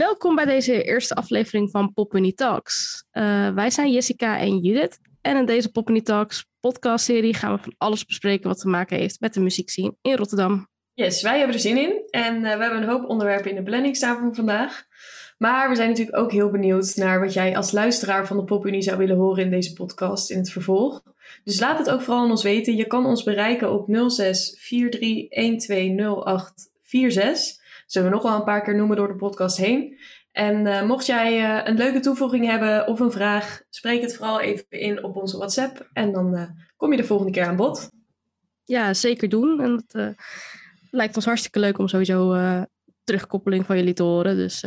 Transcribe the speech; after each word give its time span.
Welkom 0.00 0.34
bij 0.34 0.44
deze 0.44 0.82
eerste 0.82 1.14
aflevering 1.14 1.70
van 1.70 1.92
Poppany 1.92 2.32
Talks. 2.32 3.04
Uh, 3.12 3.54
wij 3.54 3.70
zijn 3.70 3.90
Jessica 3.90 4.38
en 4.38 4.58
Judith. 4.58 4.98
En 5.20 5.36
in 5.36 5.46
deze 5.46 5.70
Poppany 5.70 6.00
Talks 6.00 6.46
podcastserie 6.60 7.34
gaan 7.34 7.54
we 7.54 7.62
van 7.62 7.74
alles 7.78 8.04
bespreken 8.04 8.48
wat 8.48 8.60
te 8.60 8.68
maken 8.68 8.96
heeft 8.96 9.20
met 9.20 9.34
de 9.34 9.40
muziekscene 9.40 9.94
in 10.02 10.16
Rotterdam. 10.16 10.68
Yes, 10.94 11.22
wij 11.22 11.36
hebben 11.36 11.54
er 11.54 11.62
zin 11.62 11.76
in. 11.76 12.02
En 12.10 12.34
uh, 12.34 12.40
we 12.42 12.48
hebben 12.48 12.82
een 12.82 12.88
hoop 12.88 13.08
onderwerpen 13.08 13.50
in 13.50 13.56
de 13.56 13.62
planning 13.62 13.96
staan 13.96 14.18
voor 14.18 14.34
vandaag. 14.34 14.84
Maar 15.38 15.68
we 15.68 15.76
zijn 15.76 15.88
natuurlijk 15.88 16.16
ook 16.16 16.32
heel 16.32 16.50
benieuwd 16.50 16.96
naar 16.96 17.20
wat 17.20 17.32
jij 17.32 17.56
als 17.56 17.72
luisteraar 17.72 18.26
van 18.26 18.36
de 18.36 18.44
Popunie 18.44 18.82
zou 18.82 18.98
willen 18.98 19.16
horen 19.16 19.44
in 19.44 19.50
deze 19.50 19.72
podcast 19.72 20.30
in 20.30 20.38
het 20.38 20.50
vervolg. 20.50 21.02
Dus 21.44 21.60
laat 21.60 21.78
het 21.78 21.90
ook 21.90 22.00
vooral 22.00 22.22
aan 22.22 22.30
ons 22.30 22.42
weten. 22.42 22.76
Je 22.76 22.86
kan 22.86 23.06
ons 23.06 23.22
bereiken 23.22 23.72
op 23.72 24.10
06 24.10 24.66
43 24.68 25.28
1208 25.28 26.70
46. 26.82 27.59
Zullen 27.90 28.08
we 28.08 28.14
nog 28.14 28.22
wel 28.22 28.34
een 28.34 28.44
paar 28.44 28.62
keer 28.62 28.76
noemen 28.76 28.96
door 28.96 29.08
de 29.08 29.16
podcast 29.16 29.56
heen. 29.56 29.98
En 30.32 30.66
uh, 30.66 30.82
mocht 30.82 31.06
jij 31.06 31.40
uh, 31.40 31.60
een 31.64 31.76
leuke 31.76 32.00
toevoeging 32.00 32.46
hebben 32.46 32.86
of 32.86 33.00
een 33.00 33.10
vraag, 33.10 33.62
spreek 33.70 34.02
het 34.02 34.16
vooral 34.16 34.40
even 34.40 34.64
in 34.68 35.04
op 35.04 35.16
onze 35.16 35.36
WhatsApp. 35.36 35.88
En 35.92 36.12
dan 36.12 36.34
uh, 36.34 36.42
kom 36.76 36.90
je 36.90 36.96
de 36.96 37.04
volgende 37.04 37.32
keer 37.32 37.46
aan 37.46 37.56
bod. 37.56 37.90
Ja, 38.64 38.94
zeker 38.94 39.28
doen. 39.28 39.60
En 39.60 39.84
het 39.86 40.16
lijkt 40.90 41.16
ons 41.16 41.24
hartstikke 41.24 41.58
leuk 41.58 41.78
om 41.78 41.88
sowieso 41.88 42.36
terugkoppeling 43.04 43.66
van 43.66 43.76
jullie 43.76 43.94
te 43.94 44.02
horen. 44.02 44.36
Dus, 44.36 44.62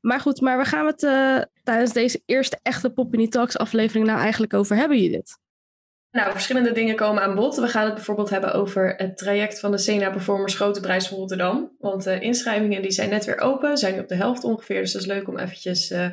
maar 0.00 0.20
goed, 0.20 0.40
maar 0.40 0.56
waar 0.56 0.66
gaan 0.66 0.84
we 0.84 0.92
het 0.96 1.48
tijdens 1.62 1.92
deze 1.92 2.22
eerste 2.26 2.58
echte 2.62 2.90
Poppy 2.90 3.28
Talks 3.28 3.58
aflevering 3.58 4.06
nou 4.06 4.18
eigenlijk 4.18 4.54
over 4.54 4.76
hebben, 4.76 5.02
Judith? 5.02 5.38
Nou, 6.10 6.32
verschillende 6.32 6.72
dingen 6.72 6.96
komen 6.96 7.22
aan 7.22 7.34
bod. 7.34 7.56
We 7.56 7.68
gaan 7.68 7.84
het 7.84 7.94
bijvoorbeeld 7.94 8.30
hebben 8.30 8.52
over 8.52 8.94
het 8.96 9.16
traject 9.16 9.60
van 9.60 9.70
de 9.70 9.78
Sena 9.78 10.10
Performers 10.10 10.54
Grote 10.54 10.80
Prijs 10.80 11.08
van 11.08 11.18
Rotterdam. 11.18 11.76
Want 11.78 12.04
de 12.04 12.20
inschrijvingen 12.20 12.82
die 12.82 12.90
zijn 12.90 13.10
net 13.10 13.24
weer 13.24 13.40
open, 13.40 13.76
zijn 13.76 13.94
nu 13.94 14.00
op 14.00 14.08
de 14.08 14.14
helft 14.14 14.44
ongeveer. 14.44 14.80
Dus 14.80 14.92
dat 14.92 15.02
is 15.02 15.08
leuk 15.08 15.28
om 15.28 15.38
eventjes 15.38 15.90
uh, 15.90 16.06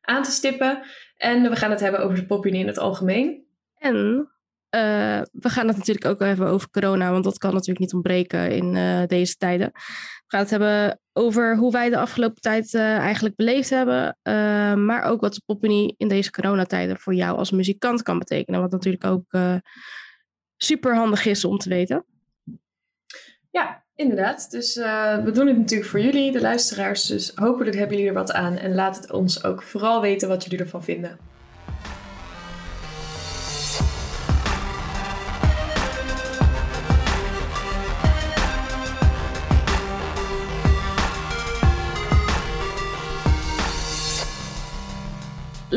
aan 0.00 0.22
te 0.22 0.30
stippen. 0.30 0.82
En 1.16 1.42
we 1.42 1.56
gaan 1.56 1.70
het 1.70 1.80
hebben 1.80 2.00
over 2.00 2.16
de 2.16 2.26
popunie 2.26 2.60
in 2.60 2.66
het 2.66 2.78
algemeen. 2.78 3.46
En 3.78 4.28
uh, 4.74 5.22
we 5.32 5.48
gaan 5.48 5.68
het 5.68 5.76
natuurlijk 5.76 6.06
ook 6.06 6.18
hebben 6.18 6.48
over 6.48 6.70
corona, 6.70 7.10
want 7.10 7.24
dat 7.24 7.38
kan 7.38 7.52
natuurlijk 7.52 7.78
niet 7.78 7.94
ontbreken 7.94 8.50
in 8.50 8.74
uh, 8.74 9.02
deze 9.06 9.36
tijden. 9.36 9.70
We 9.72 10.24
gaan 10.26 10.40
het 10.40 10.50
hebben 10.50 11.00
over 11.12 11.56
hoe 11.56 11.72
wij 11.72 11.90
de 11.90 11.98
afgelopen 11.98 12.40
tijd 12.40 12.72
uh, 12.72 12.96
eigenlijk 12.96 13.36
beleefd 13.36 13.70
hebben, 13.70 14.18
maar 14.86 15.02
ook 15.02 15.20
wat 15.20 15.34
de 15.34 15.42
popunie 15.46 15.94
in 15.96 16.08
deze 16.08 16.30
coronatijden 16.30 16.98
voor 16.98 17.14
jou 17.14 17.36
als 17.38 17.50
muzikant 17.50 18.02
kan 18.02 18.18
betekenen, 18.18 18.60
wat 18.60 18.70
natuurlijk 18.70 19.04
ook 19.04 19.24
super 20.56 20.94
handig 20.94 21.24
is 21.24 21.44
om 21.44 21.58
te 21.58 21.68
weten. 21.68 22.04
Ja, 23.50 23.84
inderdaad. 23.94 24.50
Dus 24.50 24.74
we 25.24 25.30
doen 25.32 25.46
het 25.46 25.58
natuurlijk 25.58 25.90
voor 25.90 26.00
jullie, 26.00 26.32
de 26.32 26.40
luisteraars. 26.40 27.06
Dus 27.06 27.32
hopelijk 27.34 27.76
hebben 27.76 27.96
jullie 27.96 28.12
er 28.12 28.18
wat 28.18 28.32
aan 28.32 28.56
en 28.56 28.74
laat 28.74 28.96
het 28.96 29.12
ons 29.12 29.44
ook 29.44 29.62
vooral 29.62 30.00
weten 30.00 30.28
wat 30.28 30.44
jullie 30.44 30.58
ervan 30.58 30.84
vinden. 30.84 31.18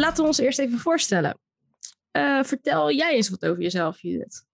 Laten 0.07 0.23
we 0.23 0.29
ons 0.29 0.39
eerst 0.39 0.59
even 0.59 0.79
voorstellen. 0.79 1.39
Uh, 2.11 2.43
vertel 2.43 2.91
jij 2.91 3.13
eens 3.13 3.29
wat 3.29 3.45
over 3.45 3.61
jezelf, 3.61 4.01
Judith. 4.01 4.45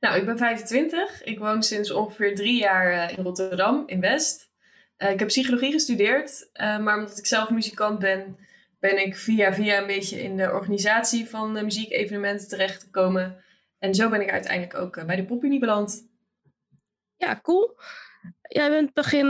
Nou, 0.00 0.18
ik 0.18 0.24
ben 0.24 0.38
25. 0.38 1.22
Ik 1.22 1.38
woon 1.38 1.62
sinds 1.62 1.90
ongeveer 1.90 2.34
drie 2.34 2.58
jaar 2.58 2.92
uh, 2.92 3.18
in 3.18 3.24
Rotterdam, 3.24 3.82
in 3.86 4.00
West. 4.00 4.50
Uh, 4.98 5.10
ik 5.10 5.18
heb 5.18 5.28
psychologie 5.28 5.72
gestudeerd, 5.72 6.50
maar 6.52 6.98
omdat 6.98 7.18
ik 7.18 7.26
zelf 7.26 7.50
muzikant 7.50 7.98
ben, 7.98 8.38
ben 8.80 9.06
ik 9.06 9.16
via 9.16 9.54
via 9.54 9.80
een 9.80 9.86
beetje 9.86 10.22
in 10.22 10.36
de 10.36 10.52
organisatie 10.52 11.28
van 11.28 11.54
de 11.54 11.62
muziekevenementen 11.62 12.48
terechtgekomen. 12.48 13.44
En 13.78 13.94
zo 13.94 14.08
ben 14.08 14.20
ik 14.20 14.30
uiteindelijk 14.30 14.74
ook 14.74 15.06
bij 15.06 15.16
de 15.16 15.24
Popunie 15.24 15.60
beland. 15.60 16.08
Ja, 17.16 17.40
cool. 17.42 17.78
Jij 18.42 18.70
bent 18.70 18.92
begin 18.92 19.26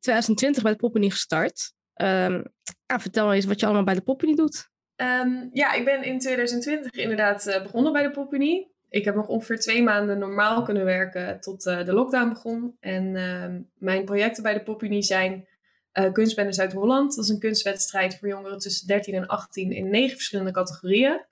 2020 0.00 0.62
bij 0.62 0.72
de 0.72 0.78
Popunie 0.78 1.10
gestart. 1.10 1.72
Um, 1.94 2.44
vertel 2.86 3.32
eens 3.32 3.44
wat 3.44 3.60
je 3.60 3.66
allemaal 3.66 3.84
bij 3.84 3.94
de 3.94 4.02
Popunie 4.02 4.36
doet. 4.36 4.68
Um, 5.02 5.50
ja, 5.52 5.72
ik 5.72 5.84
ben 5.84 6.02
in 6.02 6.18
2020 6.18 6.92
inderdaad 6.92 7.46
uh, 7.46 7.62
begonnen 7.62 7.92
bij 7.92 8.02
de 8.02 8.10
Popunie. 8.10 8.76
Ik 8.88 9.04
heb 9.04 9.14
nog 9.14 9.28
ongeveer 9.28 9.60
twee 9.60 9.82
maanden 9.82 10.18
normaal 10.18 10.62
kunnen 10.62 10.84
werken 10.84 11.40
tot 11.40 11.66
uh, 11.66 11.84
de 11.84 11.92
lockdown 11.92 12.28
begon. 12.28 12.76
En 12.80 13.04
uh, 13.14 13.60
mijn 13.74 14.04
projecten 14.04 14.42
bij 14.42 14.54
de 14.54 14.62
Popunie 14.62 15.02
zijn 15.02 15.48
uh, 15.92 16.12
Kunstbende 16.12 16.52
Zuid-Holland. 16.52 17.14
Dat 17.14 17.24
is 17.24 17.30
een 17.30 17.38
kunstwedstrijd 17.38 18.18
voor 18.18 18.28
jongeren 18.28 18.58
tussen 18.58 18.86
13 18.86 19.14
en 19.14 19.26
18 19.26 19.72
in 19.72 19.90
negen 19.90 20.16
verschillende 20.16 20.52
categorieën. 20.52 21.24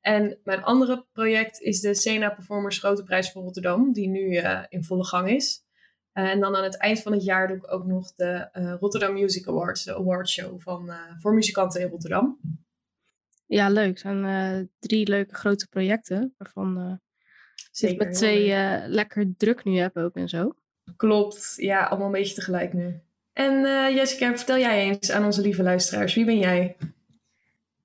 En 0.00 0.38
mijn 0.44 0.62
andere 0.62 1.06
project 1.12 1.60
is 1.60 1.80
de 1.80 1.94
Sena 1.94 2.30
Performers 2.30 2.78
Grote 2.78 3.02
Prijs 3.02 3.32
voor 3.32 3.42
Rotterdam, 3.42 3.92
die 3.92 4.08
nu 4.08 4.36
in 4.68 4.84
volle 4.84 5.04
gang 5.04 5.30
is. 5.30 5.66
Eh, 6.12 6.30
en 6.30 6.40
dan 6.40 6.56
aan 6.56 6.64
het 6.64 6.76
eind 6.76 7.02
van 7.02 7.12
het 7.12 7.24
jaar 7.24 7.48
doe 7.48 7.56
ik 7.56 7.72
ook 7.72 7.84
nog 7.84 8.14
de 8.14 8.48
Rotterdam 8.80 9.12
Music 9.12 9.48
Awards, 9.48 9.84
de 9.84 9.94
awardshow 9.94 10.60
van, 10.60 10.90
voor 11.18 11.34
muzikanten 11.34 11.80
in 11.80 11.88
Rotterdam. 11.88 12.38
Ja, 13.48 13.68
leuk. 13.68 13.88
Het 13.88 14.00
zijn 14.00 14.70
drie 14.78 15.08
leuke 15.08 15.34
grote 15.34 15.68
projecten 15.68 16.34
waarvan 16.38 17.00
Zeker, 17.70 18.06
met 18.06 18.14
twee 18.14 18.48
lekker 18.86 19.34
druk 19.36 19.64
nu 19.64 19.78
heb 19.78 19.96
ook 19.96 20.16
en 20.16 20.28
zo. 20.28 20.54
Klopt, 20.96 21.54
ja, 21.56 21.84
allemaal 21.84 22.06
een 22.06 22.12
beetje 22.12 22.34
tegelijk 22.34 22.72
nu. 22.72 23.00
En 23.32 23.60
Jessica, 23.94 24.36
vertel 24.36 24.58
jij 24.58 24.84
eens 24.84 25.10
aan 25.10 25.24
onze 25.24 25.40
lieve 25.40 25.62
luisteraars, 25.62 26.14
wie 26.14 26.24
ben 26.24 26.38
jij? 26.38 26.76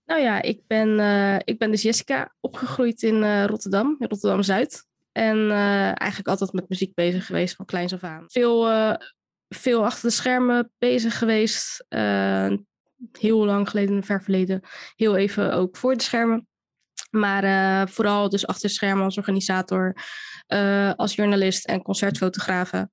Nou 0.05 0.21
ja, 0.21 0.41
ik 0.41 0.67
ben, 0.67 0.89
ik 1.45 1.57
ben 1.59 1.71
dus 1.71 1.81
Jessica, 1.81 2.33
opgegroeid 2.39 3.03
in 3.03 3.45
Rotterdam, 3.45 3.95
in 3.99 4.07
Rotterdam-Zuid. 4.07 4.85
En 5.13 5.37
uh, 5.37 5.85
eigenlijk 5.85 6.27
altijd 6.27 6.53
met 6.53 6.69
muziek 6.69 6.93
bezig 6.93 7.25
geweest 7.25 7.55
van 7.55 7.65
kleins 7.65 7.93
af 7.93 8.03
aan. 8.03 8.25
Veel, 8.27 8.69
uh, 8.69 8.95
veel 9.49 9.85
achter 9.85 10.09
de 10.09 10.15
schermen 10.15 10.71
bezig 10.77 11.17
geweest. 11.17 11.85
Heel 13.11 13.45
lang 13.45 13.69
geleden, 13.69 13.95
in 13.95 14.03
verleden. 14.03 14.61
Heel 14.95 15.17
even 15.17 15.53
ook 15.53 15.77
voor 15.77 15.95
de 15.95 16.03
schermen. 16.03 16.47
Maar 17.09 17.89
vooral 17.89 18.29
dus 18.29 18.47
achter 18.47 18.69
schermen 18.69 19.03
als 19.03 19.17
organisator, 19.17 19.95
als 20.95 21.15
journalist 21.15 21.65
en 21.65 21.81
concertfotografe. 21.81 22.89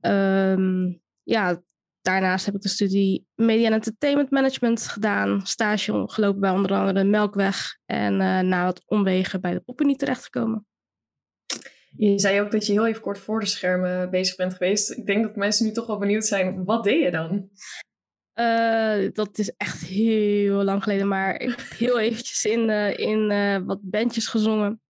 Um, 0.00 1.00
ja, 1.22 1.62
daarnaast 2.00 2.46
heb 2.46 2.54
ik 2.54 2.60
de 2.60 2.68
studie 2.68 3.26
Media 3.34 3.66
en 3.66 3.72
Entertainment 3.72 4.30
Management 4.30 4.86
gedaan. 4.86 5.46
Stage 5.46 6.02
gelopen 6.06 6.40
bij 6.40 6.50
onder 6.50 6.72
andere 6.72 7.04
Melkweg. 7.04 7.78
En 7.86 8.16
na 8.48 8.64
wat 8.64 8.82
omwegen 8.86 9.40
bij 9.40 9.52
de 9.52 9.60
Poppenie 9.60 9.96
terechtgekomen. 9.96 10.66
Je 11.96 12.18
zei 12.18 12.40
ook 12.40 12.50
dat 12.50 12.66
je 12.66 12.72
heel 12.72 12.86
even 12.86 13.02
kort 13.02 13.18
voor 13.18 13.40
de 13.40 13.46
schermen 13.46 14.10
bezig 14.10 14.36
bent 14.36 14.52
geweest. 14.52 14.90
Ik 14.90 15.06
denk 15.06 15.22
dat 15.24 15.36
mensen 15.36 15.66
nu 15.66 15.72
toch 15.72 15.86
wel 15.86 15.98
benieuwd 15.98 16.24
zijn. 16.24 16.64
Wat 16.64 16.84
deed 16.84 17.02
je 17.02 17.10
dan? 17.10 17.50
Uh, 18.40 19.10
dat 19.12 19.38
is 19.38 19.56
echt 19.56 19.82
heel 19.82 20.64
lang 20.64 20.82
geleden. 20.82 21.08
Maar 21.08 21.40
ik 21.40 21.48
heb 21.48 21.60
heel 21.60 21.98
eventjes 21.98 22.44
in, 22.44 22.68
uh, 22.68 22.98
in 22.98 23.30
uh, 23.30 23.58
wat 23.66 23.78
bandjes 23.82 24.26
gezongen. 24.26 24.80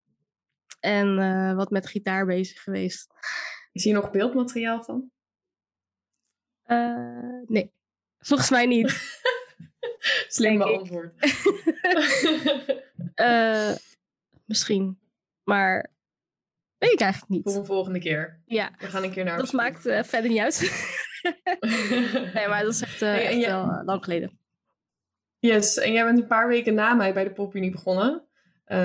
En 0.81 1.17
wat 1.57 1.71
met 1.71 1.87
gitaar 1.87 2.27
bezig 2.27 2.63
geweest. 2.63 3.07
Is 3.73 3.85
hier 3.85 3.95
nog 3.95 4.11
beeldmateriaal 4.11 4.83
van? 4.83 5.11
nee, 7.47 7.73
volgens 8.19 8.51
mij 8.51 8.67
niet. 8.67 9.19
Slim 10.29 10.59
beantwoord. 10.59 11.15
misschien. 14.51 14.99
Maar 15.45 15.91
Weet 16.79 16.93
ik 16.93 17.01
eigenlijk 17.01 17.33
niet. 17.33 17.43
Voor 17.43 17.55
een 17.55 17.65
volgende 17.65 17.99
keer. 17.99 18.41
Ja. 18.47 18.71
We 18.79 18.87
gaan 18.87 19.03
een 19.03 19.11
keer 19.11 19.25
naar. 19.25 19.39
Dat 19.39 19.53
maakt 19.53 19.83
verder 19.83 20.29
niet 20.29 20.39
uit. 20.39 20.59
nee, 22.35 22.49
maar 22.49 22.63
dat 22.63 22.73
is 22.73 22.83
echt, 22.83 23.03
uh, 23.03 23.27
echt 23.27 23.47
wel 23.47 23.65
uh, 23.65 23.81
lang 23.85 24.05
geleden. 24.05 24.39
Yes, 25.39 25.77
en 25.77 25.93
jij 25.93 26.05
bent 26.05 26.19
een 26.19 26.27
paar 26.27 26.49
weken 26.49 26.75
na 26.75 26.95
mij 26.95 27.13
bij 27.13 27.25
de 27.25 27.33
Popunie 27.33 27.71
begonnen. 27.71 28.23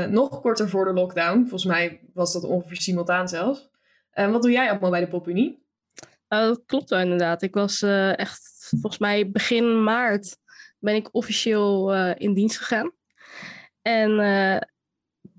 nog 0.10 0.42
korter 0.42 0.70
voor 0.70 0.86
de 0.86 0.94
lockdown. 0.94 1.40
Volgens 1.40 1.66
mij 1.66 2.00
was 2.14 2.34
dat 2.34 2.44
ongeveer 2.44 2.82
simultaan 2.82 3.30
zelfs. 3.30 3.70
En 4.12 4.32
wat 4.32 4.42
doe 4.42 4.52
jij 4.52 4.70
allemaal 4.70 4.90
bij 4.90 5.00
de 5.00 5.08
Popunie? 5.08 5.64
dat 6.28 6.64
klopt 6.66 6.90
wel 6.90 7.00
inderdaad. 7.00 7.42
Ik 7.42 7.54
was 7.54 7.82
echt, 8.16 8.68
volgens 8.70 8.98
mij 8.98 9.31
begin 9.31 9.84
maart 9.84 10.38
ben 10.80 10.96
ik 10.96 11.16
officieel 11.16 11.94
in 12.14 12.34
dienst 12.34 12.58
gegaan. 12.58 12.92
En 13.81 14.10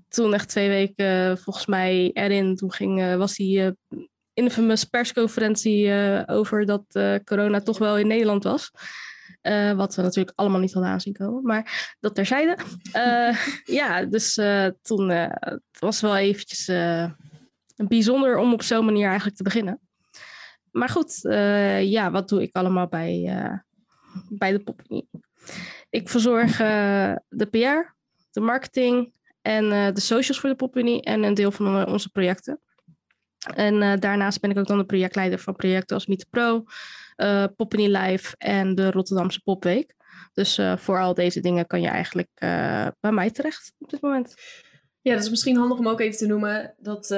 toen 0.07 0.33
echt 0.33 0.49
twee 0.49 0.69
weken 0.69 1.37
volgens 1.37 1.65
mij 1.65 2.11
erin. 2.13 2.55
Toen 2.55 2.71
ging, 2.71 3.15
was 3.15 3.35
die 3.35 3.75
infamous 4.37 4.83
persconferentie 4.83 5.85
uh, 5.85 6.23
over 6.25 6.65
dat 6.65 6.83
corona 7.23 7.61
toch 7.61 7.77
wel 7.77 7.97
in 7.97 8.07
Nederland 8.07 8.43
was. 8.43 8.71
wat 9.75 9.95
we 9.95 10.01
natuurlijk 10.01 10.37
allemaal 10.39 10.59
niet 10.59 10.73
hadden 10.73 10.91
aanzien 10.91 11.13
komen. 11.13 11.43
Maar 11.43 11.95
dat 11.99 12.15
terzijde. 12.15 12.57
ja, 13.79 14.05
dus 14.05 14.33
toen 14.81 15.09
het 15.09 15.79
was 15.79 16.01
wel 16.01 16.17
eventjes 16.17 16.65
bijzonder 17.75 18.37
om 18.37 18.53
op 18.53 18.63
zo'n 18.63 18.85
manier 18.85 19.07
eigenlijk 19.07 19.37
te 19.37 19.43
beginnen. 19.43 19.79
Maar 20.71 20.89
goed, 20.89 21.19
ja, 21.81 22.11
wat 22.11 22.29
doe 22.29 22.41
ik 22.41 22.55
allemaal 22.55 22.87
bij, 22.87 23.31
bij 24.29 24.51
de 24.51 24.59
Poppening. 24.59 25.07
Ik 25.89 26.09
verzorg 26.09 26.57
de 27.27 27.47
PR, 27.51 27.95
de 28.31 28.41
marketing 28.41 29.13
en 29.41 29.93
de 29.93 29.99
socials 29.99 30.39
voor 30.39 30.49
de 30.49 30.55
Poppening 30.55 31.03
en 31.03 31.23
een 31.23 31.33
deel 31.33 31.51
van 31.51 31.87
onze 31.87 32.09
projecten. 32.09 32.61
En 33.55 33.99
daarnaast 33.99 34.41
ben 34.41 34.49
ik 34.49 34.57
ook 34.57 34.67
dan 34.67 34.77
de 34.77 34.85
projectleider 34.85 35.39
van 35.39 35.55
projecten 35.55 35.95
als 35.95 36.07
Meet 36.07 36.29
Pro, 36.29 36.63
uh, 37.17 37.45
Poppany 37.55 37.95
Live 37.95 38.35
en 38.37 38.75
de 38.75 38.91
Rotterdamse 38.91 39.41
Popweek. 39.41 39.95
Dus 40.33 40.59
voor 40.75 41.01
al 41.01 41.13
deze 41.13 41.39
dingen 41.39 41.67
kan 41.67 41.81
je 41.81 41.87
eigenlijk 41.87 42.29
bij 42.99 43.11
mij 43.11 43.31
terecht 43.31 43.73
op 43.79 43.89
dit 43.89 44.01
moment. 44.01 44.35
Ja, 45.01 45.13
dat 45.13 45.23
is 45.23 45.29
misschien 45.29 45.57
handig 45.57 45.77
om 45.77 45.87
ook 45.87 45.99
even 45.99 46.17
te 46.17 46.27
noemen 46.27 46.75
dat 46.77 47.11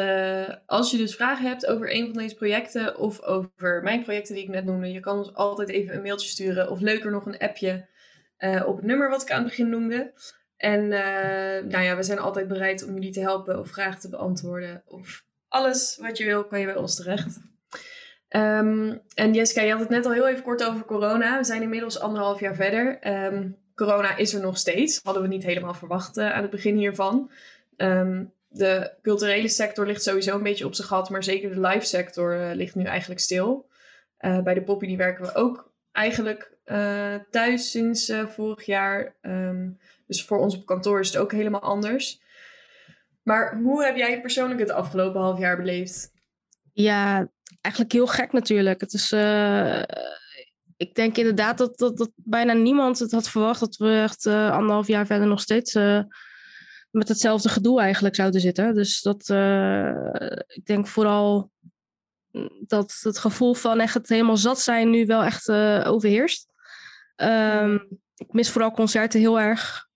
als 0.66 0.92
je 0.92 0.98
dus 0.98 1.16
vragen 1.16 1.48
hebt 1.48 1.66
over 1.66 1.96
een 1.96 2.06
van 2.06 2.18
deze 2.18 2.36
projecten 2.36 2.98
of 2.98 3.22
over 3.22 3.84
mijn 3.84 4.04
projecten 4.04 4.36
die 4.36 4.44
ik 4.44 4.50
net 4.50 4.66
noemde, 4.66 4.92
je 4.92 5.00
kan 5.00 5.18
ons 5.18 5.34
altijd 5.34 5.70
even 5.70 5.96
een 5.96 6.02
mailtje 6.02 6.30
sturen 6.30 6.70
of 6.70 6.80
leuker 6.80 7.12
nog 7.12 7.26
een 7.26 7.38
appje 7.38 7.88
op 8.66 8.76
het 8.76 8.86
nummer 8.86 9.10
wat 9.10 9.22
ik 9.22 9.32
aan 9.32 9.40
het 9.40 9.48
begin 9.48 9.70
noemde. 9.70 10.14
En 10.58 10.88
nou 11.68 11.82
ja, 11.82 11.96
we 11.96 12.04
zijn 12.04 12.20
altijd 12.20 12.48
bereid 12.48 12.86
om 12.86 12.94
jullie 12.94 13.12
te 13.12 13.20
helpen 13.20 13.60
of 13.60 13.70
vragen 13.70 14.00
te 14.00 14.10
beantwoorden 14.10 14.84
of 14.86 15.28
alles 15.50 15.98
wat 16.02 16.18
je 16.18 16.26
wil 16.26 16.44
kan 16.46 16.60
je 16.60 16.66
bij 16.66 16.76
ons 16.76 16.96
terecht. 16.96 17.40
Um, 18.30 19.02
en 19.14 19.34
Jessica, 19.34 19.62
je 19.62 19.72
had 19.72 19.80
het 19.80 19.90
net 19.90 20.06
al 20.06 20.12
heel 20.12 20.28
even 20.28 20.44
kort 20.44 20.64
over 20.64 20.86
corona. 20.86 21.38
We 21.38 21.44
zijn 21.44 21.62
inmiddels 21.62 22.00
anderhalf 22.00 22.40
jaar 22.40 22.56
verder. 22.56 23.08
Um, 23.08 23.58
corona 23.76 24.18
is 24.18 24.34
er 24.34 24.42
nog 24.42 24.58
steeds. 24.58 25.00
Hadden 25.04 25.22
we 25.22 25.28
niet 25.28 25.44
helemaal 25.44 25.74
verwacht 25.74 26.18
aan 26.18 26.42
het 26.42 26.52
begin 26.52 26.76
hiervan. 26.76 27.32
Ehm, 27.78 28.24
de 28.48 28.92
culturele 29.02 29.48
sector 29.48 29.86
ligt 29.86 30.04
sowieso 30.04 30.36
een 30.36 30.44
beetje 30.44 30.66
op 30.66 30.74
zijn 30.74 30.88
gat, 30.88 31.10
maar 31.10 31.24
zeker 31.24 31.50
de 31.50 31.68
live 31.68 31.86
sector 31.86 32.40
uh, 32.40 32.50
ligt 32.54 32.76
nu 32.76 32.84
eigenlijk 32.84 33.22
stil. 33.22 33.70
Uh, 34.20 34.42
bij 34.42 34.54
de 34.54 34.62
Poppy 34.62 34.98
werken 34.98 35.26
we 35.26 35.36
ook 35.36 35.72
eigenlijk 35.92 36.58
thuis 37.30 37.72
sinds 37.72 38.14
vorig 38.28 38.66
jaar. 38.66 39.16
Dus 40.08 40.26
voor 40.26 40.38
ons 40.38 40.56
op 40.56 40.66
kantoor 40.66 41.00
is 41.00 41.08
het 41.08 41.18
ook 41.18 41.32
helemaal 41.32 41.62
anders. 41.62 42.22
Maar 43.24 43.58
hoe 43.58 43.86
heb 43.86 43.96
jij 43.96 44.22
persoonlijk 44.22 44.60
het 44.60 44.72
afgelopen 44.72 45.22
half 45.22 45.40
jaar 45.40 45.58
beleefd? 45.58 46.12
Ja, 46.74 47.30
eigenlijk 47.62 47.94
heel 47.94 48.08
gek 48.08 48.32
natuurlijk. 48.32 48.82
Het 48.82 48.94
is, 48.94 49.12
ik 50.78 50.96
denk 50.96 51.18
inderdaad 51.18 51.58
dat, 51.58 51.78
dat, 51.78 51.98
dat 51.98 52.12
bijna 52.16 52.54
niemand 52.54 53.00
het 53.00 53.12
had 53.12 53.30
verwacht 53.30 53.60
dat 53.60 53.76
we 53.76 54.02
echt 54.02 54.26
anderhalf 54.26 54.88
jaar 54.88 55.06
verder 55.06 55.28
nog 55.28 55.42
steeds 55.42 55.74
met 56.92 57.08
hetzelfde 57.08 57.50
gedoe 57.50 57.82
eigenlijk 57.82 58.16
zouden 58.16 58.42
zitten. 58.42 58.74
Dus 58.74 59.02
dat, 59.02 59.30
ik 60.48 60.66
denk 60.66 60.88
vooral 60.88 61.52
dat 62.60 63.00
het 63.02 63.18
gevoel 63.18 63.54
van 63.54 63.80
echt 63.80 63.94
het 63.94 64.10
helemaal 64.10 64.38
zat 64.38 64.60
zijn 64.60 64.90
nu 64.90 65.06
wel 65.06 65.24
echt 65.24 65.50
overheerst. 65.86 66.48
Um, 67.16 67.88
ik 68.16 68.34
mis 68.34 68.50
vooral 68.50 68.72
concerten 68.72 69.20
heel 69.20 69.40
erg. 69.40 69.88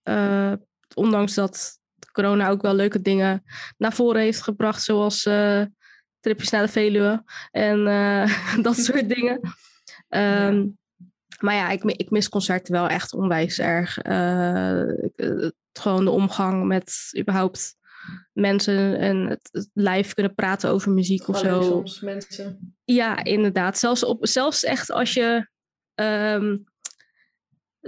Ondanks 0.95 1.33
dat 1.33 1.79
corona 2.13 2.49
ook 2.49 2.61
wel 2.61 2.73
leuke 2.73 3.01
dingen 3.01 3.43
naar 3.77 3.93
voren 3.93 4.21
heeft 4.21 4.41
gebracht, 4.41 4.83
zoals 4.83 5.21
tripjes 6.19 6.49
naar 6.49 6.65
de 6.65 6.71
Veluwe 6.71 7.23
en 7.51 7.83
dat 8.67 8.75
soort 8.85 9.09
dingen. 9.09 9.39
Um, 10.09 10.77
maar 11.43 11.55
ja, 11.55 11.69
ik, 11.69 11.83
ik, 11.83 12.09
mis 12.09 12.29
concerten 12.29 12.73
wel 12.73 12.87
echt 12.87 13.13
onwijs 13.13 13.59
erg. 13.59 14.05
Uh, 14.05 14.83
gewoon 15.73 16.05
de 16.05 16.11
omgang 16.11 16.65
met 16.67 17.15
überhaupt 17.19 17.75
mensen 18.33 18.99
en 18.99 19.27
het, 19.27 19.49
het 19.51 19.69
live 19.73 20.13
kunnen 20.13 20.35
praten 20.35 20.69
over 20.69 20.91
muziek 20.91 21.27
of 21.27 21.37
zo. 21.37 21.61
soms 21.61 21.99
mensen. 21.99 22.75
Ja, 22.83 23.23
inderdaad. 23.23 23.77
Zelfs, 23.77 24.03
op, 24.03 24.27
zelfs 24.27 24.63
echt 24.63 24.91
als 24.91 25.13
je 25.13 25.47
um, 25.95 26.63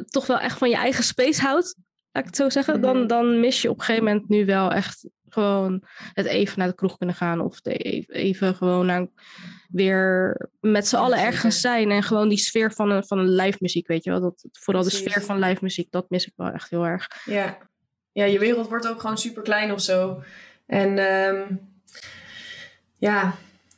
toch 0.06 0.28
wel 0.28 0.40
echt 0.40 0.58
van 0.58 0.70
je 0.70 0.76
eigen 0.76 1.04
space 1.04 1.42
houdt, 1.42 1.76
laat 2.16 2.24
ik 2.24 2.30
het 2.30 2.36
zo 2.36 2.50
zeggen, 2.50 2.82
dan, 2.82 2.98
mhm. 2.98 3.08
dan 3.08 3.40
mis 3.40 3.62
je 3.62 3.70
op 3.70 3.78
een 3.78 3.84
gegeven 3.84 4.06
moment 4.06 4.30
nu 4.30 4.46
wel 4.46 4.72
echt 4.72 5.08
gewoon 5.30 5.84
het 6.14 6.26
even 6.26 6.60
naar 6.60 6.68
de 6.68 6.76
kroeg 6.76 6.98
kunnen 6.98 7.16
gaan 7.16 7.40
of 7.40 7.60
even, 7.64 8.14
even 8.14 8.56
gewoon 8.56 8.86
naar, 8.86 9.08
weer 9.70 10.38
met 10.60 10.88
z'n 10.88 10.96
allen 10.96 11.20
ergens 11.20 11.62
zijn 11.62 11.92
en 11.92 12.04
gewoon 12.04 12.30
die 12.30 12.38
sfeer 12.38 12.74
van 12.74 12.90
een, 12.90 13.06
van 13.06 13.20
een 13.20 13.36
live 13.36 13.58
muziek, 13.60 13.88
weet 13.88 14.04
je 14.04 14.10
wel. 14.10 14.22
Dat, 14.22 14.46
vooral 14.52 14.84
de 14.84 14.90
sfeer 14.90 15.22
van 15.22 15.40
live 15.40 15.64
muziek, 15.64 15.92
dat 15.92 16.10
mis 16.10 16.28
ik 16.28 16.34
wel 16.36 16.50
echt 16.50 16.70
heel 16.70 16.86
erg. 16.86 17.08
Ja, 17.26 17.58
ja 18.12 18.26
je 18.26 18.40
wereld 18.40 18.68
wordt 18.68 18.88
ook 18.88 19.00
gewoon 19.00 19.18
super 19.18 19.44
klein 19.44 19.72
of 19.72 19.82
zo. 19.82 20.24
En 20.66 21.00
um, 21.00 21.70
ja, 22.98 23.36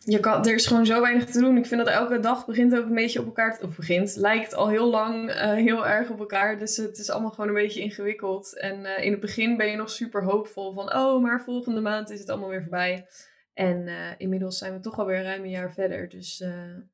je 0.09 0.19
kan, 0.19 0.45
er 0.45 0.53
is 0.53 0.67
gewoon 0.67 0.85
zo 0.85 1.01
weinig 1.01 1.25
te 1.25 1.39
doen. 1.39 1.57
Ik 1.57 1.65
vind 1.65 1.85
dat 1.85 1.93
elke 1.93 2.19
dag 2.19 2.45
begint 2.45 2.75
ook 2.75 2.85
een 2.85 2.93
beetje 2.93 3.19
op 3.19 3.25
elkaar, 3.25 3.59
of 3.61 3.75
begint, 3.75 4.15
lijkt 4.15 4.53
al 4.53 4.69
heel 4.69 4.89
lang 4.89 5.29
uh, 5.29 5.53
heel 5.53 5.87
erg 5.87 6.09
op 6.09 6.19
elkaar. 6.19 6.57
Dus 6.57 6.77
het 6.77 6.97
is 6.97 7.09
allemaal 7.09 7.31
gewoon 7.31 7.47
een 7.47 7.53
beetje 7.53 7.81
ingewikkeld. 7.81 8.59
En 8.59 8.79
uh, 8.79 9.03
in 9.03 9.11
het 9.11 9.19
begin 9.19 9.57
ben 9.57 9.67
je 9.67 9.75
nog 9.75 9.89
super 9.89 10.23
hoopvol 10.23 10.73
van, 10.73 10.93
oh, 10.93 11.21
maar 11.21 11.43
volgende 11.43 11.81
maand 11.81 12.09
is 12.09 12.19
het 12.19 12.29
allemaal 12.29 12.49
weer 12.49 12.61
voorbij. 12.61 13.07
En 13.53 13.87
uh, 13.87 13.95
inmiddels 14.17 14.57
zijn 14.57 14.73
we 14.73 14.79
toch 14.79 14.99
alweer 14.99 15.23
ruim 15.23 15.43
een 15.43 15.49
jaar 15.49 15.73
verder. 15.73 16.09
Dus 16.09 16.43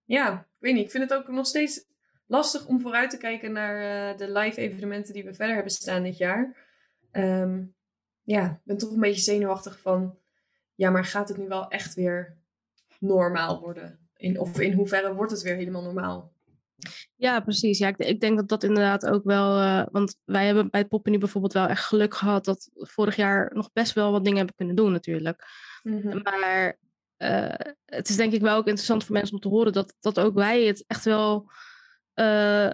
ja, 0.06 0.34
ik 0.34 0.60
weet 0.60 0.74
niet. 0.74 0.86
Ik 0.86 0.92
vind 0.92 1.10
het 1.10 1.20
ook 1.20 1.28
nog 1.28 1.46
steeds 1.46 1.86
lastig 2.28 2.66
om 2.66 2.82
vooruit 2.82 3.10
te 3.10 3.18
kijken 3.18 3.52
naar 3.52 4.18
de 4.18 4.32
live 4.32 4.62
evenementen 4.62 5.14
die 5.14 5.24
we 5.24 5.34
verder 5.34 5.56
hebben 5.56 5.72
staan 5.74 6.04
dit 6.04 6.18
jaar. 6.18 6.56
Um, 7.12 7.76
ja, 8.24 8.46
ik 8.46 8.62
ben 8.64 8.78
toch 8.78 8.92
een 8.92 9.00
beetje 9.00 9.22
zenuwachtig 9.22 9.80
van, 9.80 10.18
ja, 10.76 10.90
maar 10.90 11.06
gaat 11.06 11.28
het 11.28 11.38
nu 11.38 11.48
wel 11.48 11.68
echt 11.68 11.94
weer 11.94 12.42
normaal 13.04 13.60
worden? 13.60 14.00
In, 14.16 14.40
of 14.40 14.60
in 14.60 14.74
hoeverre 14.74 15.14
wordt 15.14 15.32
het 15.32 15.42
weer 15.42 15.56
helemaal 15.56 15.84
normaal? 15.84 16.34
Ja, 17.16 17.40
precies. 17.40 17.78
Ja, 17.78 17.88
ik, 17.88 17.98
ik 17.98 18.20
denk 18.20 18.38
dat 18.38 18.48
dat 18.48 18.64
inderdaad 18.64 19.06
ook 19.06 19.24
wel. 19.24 19.60
Uh, 19.60 19.84
want 19.92 20.18
wij 20.26 20.46
hebben 20.46 20.70
bij 20.70 20.86
Poppeny 20.86 21.18
bijvoorbeeld 21.18 21.54
wel 21.54 21.68
echt 21.68 21.86
geluk 21.86 22.14
gehad 22.14 22.46
dat 22.46 22.70
vorig 22.74 23.16
jaar 23.16 23.52
nog 23.54 23.70
best 23.74 23.94
wel 23.94 24.12
wat 24.12 24.24
dingen 24.24 24.38
hebben 24.38 24.56
kunnen 24.56 24.76
doen, 24.76 24.92
natuurlijk. 24.92 25.48
Mm-hmm. 25.84 26.22
Maar 26.22 26.80
uh, 27.18 27.72
het 27.86 28.10
is 28.10 28.16
denk 28.16 28.34
ik 28.34 28.42
wel 28.42 28.58
ook 28.58 28.68
interessant 28.68 29.04
voor 29.04 29.16
mensen 29.16 29.34
om 29.34 29.42
te 29.42 29.48
horen 29.48 29.74
dat, 29.74 29.96
dat 30.00 30.20
ook 30.20 30.34
wij 30.34 30.64
het 30.64 30.84
echt 30.88 31.06
wel 31.06 31.52
uh, 32.16 32.70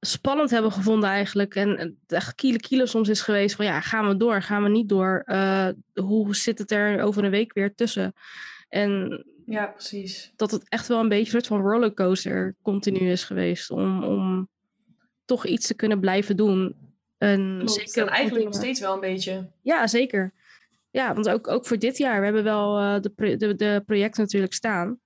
spannend 0.00 0.50
hebben 0.50 0.72
gevonden 0.72 1.08
eigenlijk. 1.08 1.54
En 1.54 1.78
het 1.78 1.92
echt 2.06 2.34
kilo 2.34 2.56
kilo 2.56 2.84
soms 2.84 3.08
is 3.08 3.20
geweest 3.20 3.56
van 3.56 3.64
ja, 3.64 3.80
gaan 3.80 4.08
we 4.08 4.16
door, 4.16 4.42
gaan 4.42 4.62
we 4.62 4.68
niet 4.68 4.88
door? 4.88 5.24
hoe 5.92 6.36
zit 6.36 6.58
het 6.58 6.70
er 6.70 7.02
over 7.02 7.24
een 7.24 7.30
week 7.30 7.52
weer 7.52 7.74
tussen? 7.74 8.12
En 8.68 9.24
ja, 9.48 9.66
precies. 9.66 10.32
Dat 10.36 10.50
het 10.50 10.68
echt 10.68 10.88
wel 10.88 11.00
een 11.00 11.08
beetje 11.08 11.24
een 11.24 11.30
soort 11.30 11.46
van 11.46 11.70
rollercoaster 11.70 12.56
continu 12.62 13.10
is 13.10 13.24
geweest. 13.24 13.70
Om, 13.70 14.04
om 14.04 14.48
toch 15.24 15.46
iets 15.46 15.66
te 15.66 15.74
kunnen 15.74 16.00
blijven 16.00 16.36
doen. 16.36 16.76
En 17.18 17.62
zeker 17.64 18.02
en 18.02 18.08
eigenlijk 18.08 18.44
nog 18.44 18.54
steeds 18.54 18.80
wel 18.80 18.94
een 18.94 19.00
beetje. 19.00 19.50
Ja, 19.62 19.86
zeker. 19.86 20.32
Ja, 20.90 21.14
want 21.14 21.28
ook, 21.28 21.48
ook 21.48 21.66
voor 21.66 21.78
dit 21.78 21.96
jaar. 21.96 22.18
We 22.18 22.24
hebben 22.24 22.44
wel 22.44 22.80
uh, 22.80 23.00
de, 23.00 23.36
de, 23.36 23.54
de 23.54 23.82
projecten 23.86 24.22
natuurlijk 24.22 24.52
staan. 24.52 25.00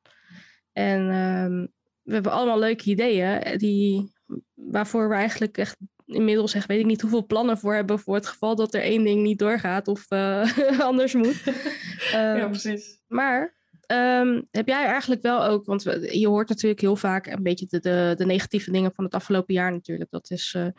En 0.72 1.00
um, 1.14 1.72
we 2.02 2.12
hebben 2.12 2.32
allemaal 2.32 2.58
leuke 2.58 2.90
ideeën. 2.90 3.42
Eh, 3.42 3.58
die, 3.58 4.12
waarvoor 4.54 5.08
we 5.08 5.14
eigenlijk 5.14 5.58
echt 5.58 5.76
inmiddels 6.06 6.54
echt 6.54 6.66
weet 6.66 6.80
ik 6.80 6.86
niet 6.86 7.00
hoeveel 7.00 7.26
plannen 7.26 7.58
voor 7.58 7.74
hebben. 7.74 7.98
Voor 7.98 8.14
het 8.14 8.26
geval 8.26 8.56
dat 8.56 8.74
er 8.74 8.82
één 8.82 9.04
ding 9.04 9.22
niet 9.22 9.38
doorgaat 9.38 9.88
of 9.88 10.06
uh, 10.08 10.58
anders 10.80 11.14
moet. 11.14 11.42
um, 11.46 12.36
ja, 12.40 12.46
precies. 12.48 13.00
Maar 13.06 13.60
Um, 13.92 14.48
heb 14.50 14.68
jij 14.68 14.84
eigenlijk 14.84 15.22
wel 15.22 15.44
ook, 15.44 15.64
want 15.64 15.82
je 16.10 16.28
hoort 16.28 16.48
natuurlijk 16.48 16.80
heel 16.80 16.96
vaak 16.96 17.26
een 17.26 17.42
beetje 17.42 17.66
de, 17.68 18.14
de, 18.16 18.24
negatieve 18.24 18.70
dingen 18.70 18.92
van 18.94 19.04
het 19.04 19.14
afgelopen 19.14 19.54
jaar 19.54 19.72
natuurlijk. 19.72 20.10
Dat 20.10 20.30
is 20.30 20.54
uh, 20.56 20.62
een 20.62 20.74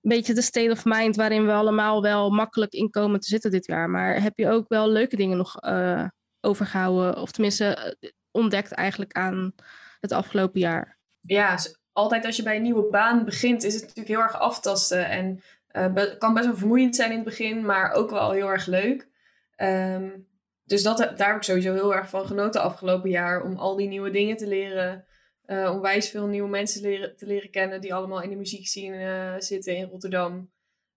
beetje 0.00 0.34
de 0.34 0.42
state 0.42 0.70
of 0.70 0.84
mind 0.84 1.16
waarin 1.16 1.46
we 1.46 1.52
allemaal 1.52 2.02
wel 2.02 2.30
makkelijk 2.30 2.72
in 2.72 2.90
komen 2.90 3.20
te 3.20 3.26
zitten 3.26 3.50
dit 3.50 3.66
jaar. 3.66 3.90
Maar 3.90 4.22
heb 4.22 4.38
je 4.38 4.48
ook 4.48 4.68
wel 4.68 4.88
leuke 4.88 5.16
dingen 5.16 5.36
nog 5.36 5.64
uh, 5.64 6.08
overgehouden, 6.40 7.20
of 7.20 7.30
tenminste 7.30 7.64
eh, 7.64 8.10
ontdekt 8.30 8.72
eigenlijk 8.72 9.12
aan 9.12 9.54
het 10.00 10.12
afgelopen 10.12 10.60
jaar? 10.60 10.98
Ja, 11.20 11.58
altijd 11.92 12.24
als 12.24 12.36
je 12.36 12.42
bij 12.42 12.56
een 12.56 12.62
nieuwe 12.62 12.90
baan 12.90 13.24
begint, 13.24 13.62
is 13.62 13.72
het 13.74 13.82
natuurlijk 13.82 14.08
heel 14.08 14.22
erg 14.22 14.38
aftasten. 14.38 15.08
En 15.08 15.40
uh, 15.72 16.18
kan 16.18 16.34
best 16.34 16.46
wel 16.46 16.56
vermoeiend 16.56 16.96
zijn 16.96 17.10
in 17.10 17.16
het 17.16 17.24
begin, 17.24 17.64
maar 17.64 17.92
ook 17.92 18.10
wel 18.10 18.30
heel 18.30 18.48
erg 18.48 18.66
leuk. 18.66 19.08
Um, 19.56 20.26
dus 20.64 20.82
dat, 20.82 20.98
daar 20.98 21.26
heb 21.26 21.36
ik 21.36 21.42
sowieso 21.42 21.74
heel 21.74 21.94
erg 21.94 22.08
van 22.08 22.26
genoten 22.26 22.62
afgelopen 22.62 23.10
jaar. 23.10 23.42
Om 23.42 23.56
al 23.56 23.76
die 23.76 23.88
nieuwe 23.88 24.10
dingen 24.10 24.36
te 24.36 24.46
leren. 24.46 25.04
Uh, 25.46 25.70
om 25.70 25.80
wijs 25.80 26.10
veel 26.10 26.26
nieuwe 26.26 26.48
mensen 26.48 26.82
leren, 26.82 27.16
te 27.16 27.26
leren 27.26 27.50
kennen 27.50 27.80
die 27.80 27.94
allemaal 27.94 28.22
in 28.22 28.30
de 28.30 28.36
muziek 28.36 28.66
zien 28.66 28.94
uh, 28.94 29.34
zitten 29.38 29.76
in 29.76 29.88
Rotterdam. 29.88 30.52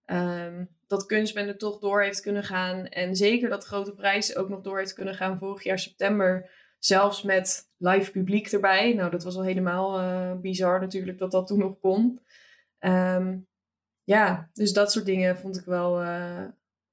Um, 0.05 0.75
dat 0.87 1.05
kunstbende 1.05 1.55
toch 1.55 1.79
door 1.79 2.01
heeft 2.01 2.21
kunnen 2.21 2.43
gaan. 2.43 2.85
En 2.85 3.15
zeker 3.15 3.49
dat 3.49 3.65
grote 3.65 3.93
prijs 3.93 4.35
ook 4.35 4.49
nog 4.49 4.61
door 4.61 4.77
heeft 4.77 4.93
kunnen 4.93 5.15
gaan 5.15 5.37
vorig 5.37 5.63
jaar 5.63 5.79
september. 5.79 6.49
Zelfs 6.79 7.23
met 7.23 7.71
live 7.77 8.11
publiek 8.11 8.47
erbij. 8.47 8.93
Nou, 8.93 9.11
dat 9.11 9.23
was 9.23 9.35
al 9.35 9.43
helemaal 9.43 10.01
uh, 10.01 10.39
bizar 10.39 10.79
natuurlijk 10.79 11.17
dat 11.17 11.31
dat 11.31 11.47
toen 11.47 11.59
nog 11.59 11.79
kon. 11.79 12.19
Um, 12.79 13.47
ja, 14.03 14.49
dus 14.53 14.73
dat 14.73 14.91
soort 14.91 15.05
dingen 15.05 15.37
vond 15.37 15.57
ik 15.57 15.65
wel, 15.65 16.03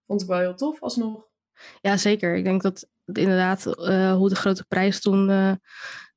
vond 0.07 0.23
ik 0.23 0.29
wel 0.29 0.39
heel 0.39 0.55
tof 0.55 0.83
alsnog. 0.83 1.33
Ja, 1.81 1.97
zeker. 1.97 2.35
Ik 2.35 2.45
denk 2.45 2.63
dat 2.63 2.89
inderdaad 3.05 3.67
uh, 3.67 4.15
hoe 4.15 4.29
de 4.29 4.35
grote 4.35 4.65
prijs 4.69 5.01
toen 5.01 5.31
uh, 5.31 5.53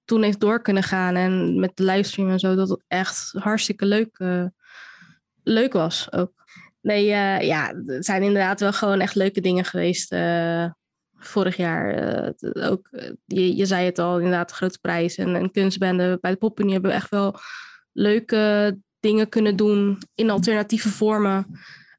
toen 0.06 0.24
heeft 0.24 0.40
door 0.40 0.62
kunnen 0.62 0.84
gaan. 0.84 1.16
En 1.16 1.60
met 1.60 1.72
de 1.76 1.84
livestream 1.84 2.30
en 2.30 2.40
zo, 2.40 2.56
dat 2.56 2.70
het 2.70 2.84
echt 2.88 3.32
hartstikke 3.38 3.86
leuk, 3.86 4.20
leuk 5.44 5.74
was 5.74 6.12
ook. 6.12 6.34
Nee, 6.82 7.06
ja, 7.46 7.74
zijn 8.00 8.24
inderdaad 8.24 8.60
wel 8.60 8.74
gewoon 8.74 9.00
echt 9.00 9.16
leuke 9.16 9.42
dingen 9.42 9.66
geweest 9.66 10.16
vorig 11.20 11.56
jaar. 11.56 12.24
ook, 12.54 12.90
je, 13.26 13.56
je 13.56 13.66
zei 13.66 13.86
het 13.86 14.00
al, 14.00 14.18
inderdaad, 14.18 14.50
de 14.50 14.56
grote 14.56 14.80
prijs 14.80 15.16
en, 15.16 15.36
en 15.36 15.52
kunstbende. 15.52 16.18
Bij 16.22 16.32
de 16.32 16.38
Poppening 16.38 16.74
hebben 16.74 16.92
we 16.92 16.98
echt 16.98 17.10
wel 17.10 17.36
leuke 17.92 18.78
dingen 19.00 19.30
kunnen 19.30 19.56
doen 19.56 19.98
in 20.16 20.30
alternatieve 20.30 20.90
vormen. 20.90 21.38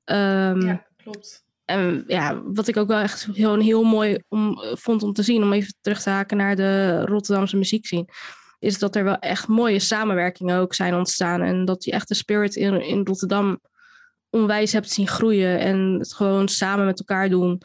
Um, 0.05 0.61
ja, 0.61 0.87
klopt. 0.97 1.47
En 1.69 2.05
ja, 2.07 2.43
wat 2.43 2.69
ik 2.69 2.77
ook 2.77 2.89
wel 2.89 3.01
echt 3.01 3.29
heel, 3.33 3.59
heel 3.59 3.83
mooi 3.83 4.19
om, 4.29 4.59
vond 4.73 5.03
om 5.03 5.13
te 5.13 5.23
zien, 5.23 5.43
om 5.43 5.53
even 5.53 5.75
terug 5.81 6.03
te 6.03 6.11
haken 6.11 6.37
naar 6.37 6.57
de 6.57 7.05
Rotterdamse 7.05 7.57
muziekscene, 7.57 8.09
is 8.59 8.79
dat 8.79 8.97
er 8.97 9.05
wel 9.05 9.19
echt 9.19 9.49
mooie 9.49 9.79
samenwerkingen 9.79 10.59
ook 10.59 10.75
zijn 10.75 10.95
ontstaan. 10.95 11.43
En 11.43 11.65
dat 11.65 11.85
je 11.85 11.91
echt 11.91 12.09
de 12.09 12.15
spirit 12.15 12.57
in, 12.57 12.83
in 12.83 13.07
Rotterdam 13.07 13.61
onwijs 14.31 14.73
hebt 14.73 14.91
zien 14.91 15.09
groeien. 15.09 15.59
En 15.59 15.97
het 15.99 16.15
gewoon 16.15 16.49
samen 16.49 16.87
met 16.87 16.99
elkaar 16.99 17.29
doen. 17.29 17.63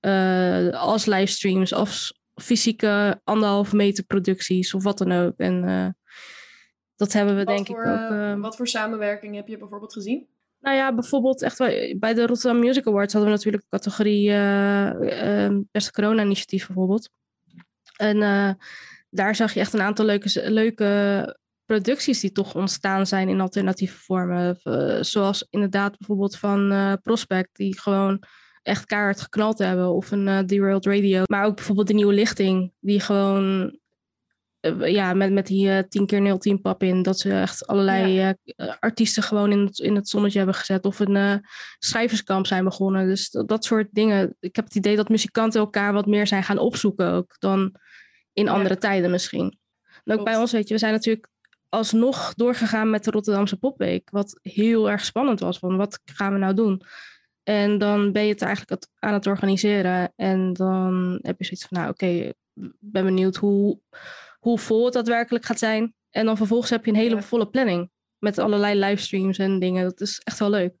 Uh, 0.00 0.68
als 0.70 1.06
livestreams, 1.06 1.72
of 1.72 2.10
fysieke 2.34 3.20
anderhalve 3.24 3.76
meter 3.76 4.04
producties 4.04 4.74
of 4.74 4.82
wat 4.82 4.98
dan 4.98 5.12
ook. 5.12 5.34
En 5.36 5.64
uh, 5.64 5.88
dat 6.96 7.12
hebben 7.12 7.36
we 7.36 7.44
denk 7.44 7.68
ik 7.68 7.76
ook. 7.76 8.10
Uh, 8.10 8.40
wat 8.40 8.56
voor 8.56 8.68
samenwerking 8.68 9.34
heb 9.34 9.48
je 9.48 9.58
bijvoorbeeld 9.58 9.92
gezien? 9.92 10.28
Nou 10.60 10.76
ja, 10.76 10.94
bijvoorbeeld 10.94 11.42
echt 11.42 11.58
bij 11.98 12.14
de 12.14 12.26
Rotterdam 12.26 12.58
Music 12.58 12.86
Awards 12.86 13.12
hadden 13.12 13.30
we 13.30 13.36
natuurlijk 13.36 13.64
de 13.68 13.76
categorie 13.76 14.30
uh, 14.30 15.58
Beste 15.70 15.92
Corona-initiatief 15.92 16.66
bijvoorbeeld. 16.66 17.10
En 17.96 18.18
daar 19.10 19.34
zag 19.34 19.54
je 19.54 19.60
echt 19.60 19.72
een 19.72 19.80
aantal 19.80 20.04
leuke, 20.04 20.50
leuke 20.50 21.38
producties 21.64 22.20
die 22.20 22.32
toch 22.32 22.54
ontstaan 22.54 23.06
zijn 23.06 23.28
in 23.28 23.40
alternatieve 23.40 23.98
vormen. 23.98 24.58
zoals 25.04 25.46
inderdaad 25.50 25.98
bijvoorbeeld 25.98 26.36
van 26.36 26.98
Prospect, 27.02 27.56
die 27.56 27.80
gewoon 27.80 28.22
echt 28.62 28.84
kaart 28.84 29.20
geknald 29.20 29.58
hebben. 29.58 29.92
Of 29.92 30.10
een 30.10 30.46
Derailed 30.46 30.86
Radio. 30.86 31.22
Maar 31.26 31.44
ook 31.44 31.56
bijvoorbeeld 31.56 31.86
de 31.86 31.94
nieuwe 31.94 32.14
lichting, 32.14 32.72
die 32.80 33.00
gewoon 33.00 33.62
eh, 33.70 33.78
ja, 34.78 35.14
met, 35.14 35.32
met 35.32 35.46
die 35.46 35.68
uh, 35.68 35.78
10 35.78 36.06
keer 36.06 36.38
010 36.38 36.60
pap 36.60 36.82
in, 36.82 37.02
dat 37.02 37.18
ze 37.18 37.30
echt 37.30 37.66
allerlei 37.66 38.34
artiesten 38.78 39.22
gewoon 39.22 39.52
in 39.52 39.58
het, 39.58 39.78
in 39.78 39.94
het 39.94 40.08
zonnetje 40.08 40.38
hebben 40.38 40.56
gezet. 40.56 40.84
Of 40.84 40.98
een 40.98 41.46
schrijverskamp 41.78 42.46
zijn 42.46 42.64
begonnen. 42.64 43.06
Dus 43.06 43.30
dat, 43.30 43.48
dat, 43.48 43.64
soort 43.64 43.88
dingen. 43.90 44.36
Ik 44.40 44.56
heb 44.56 44.64
het 44.64 44.74
idee 44.74 44.96
dat 44.96 45.08
muzikanten 45.08 45.60
elkaar 45.60 45.92
wat 45.92 46.06
meer 46.06 46.26
zijn 46.26 46.42
gaan 46.42 46.58
opzoeken 46.58 47.12
ook 47.12 47.36
dan 47.38 47.74
in 48.32 48.48
andere 48.48 48.78
tijden 48.78 49.10
misschien. 49.10 49.58
En 50.04 50.18
ook 50.18 50.24
bij 50.24 50.36
ons, 50.36 50.52
weet 50.52 50.68
je, 50.68 50.74
we 50.74 50.80
zijn 50.80 50.92
natuurlijk 50.92 51.28
alsnog 51.68 52.34
doorgegaan 52.34 52.90
met 52.90 53.04
de 53.04 53.10
Rotterdamse 53.10 53.56
Popweek. 53.56 54.10
Wat 54.10 54.38
heel 54.42 54.90
erg 54.90 55.04
spannend 55.04 55.40
was. 55.40 55.58
Van 55.58 55.76
wat 55.76 56.00
gaan 56.04 56.32
we 56.32 56.38
nou 56.38 56.54
doen? 56.54 56.82
En 57.42 57.78
dan 57.78 58.12
ben 58.12 58.22
je 58.22 58.32
het 58.32 58.42
eigenlijk 58.42 58.86
aan 58.98 59.12
het 59.12 59.26
organiseren. 59.26 60.12
En 60.16 60.52
dan 60.52 61.18
heb 61.22 61.38
je 61.38 61.44
zoiets 61.44 61.66
van, 61.66 61.78
nou 61.78 61.90
oké, 61.90 62.04
okay, 62.04 62.34
ben 62.78 63.04
benieuwd 63.04 63.36
hoe, 63.36 63.80
hoe 64.48 64.58
vol 64.58 64.84
het 64.84 64.94
daadwerkelijk 64.94 65.44
gaat 65.44 65.58
zijn. 65.58 65.94
En 66.10 66.26
dan 66.26 66.36
vervolgens 66.36 66.70
heb 66.70 66.84
je 66.84 66.90
een 66.90 66.96
hele 66.96 67.22
volle 67.22 67.48
planning. 67.48 67.90
Met 68.18 68.38
allerlei 68.38 68.78
livestreams 68.78 69.38
en 69.38 69.58
dingen. 69.58 69.84
Dat 69.84 70.00
is 70.00 70.20
echt 70.24 70.38
wel 70.38 70.50
leuk. 70.50 70.74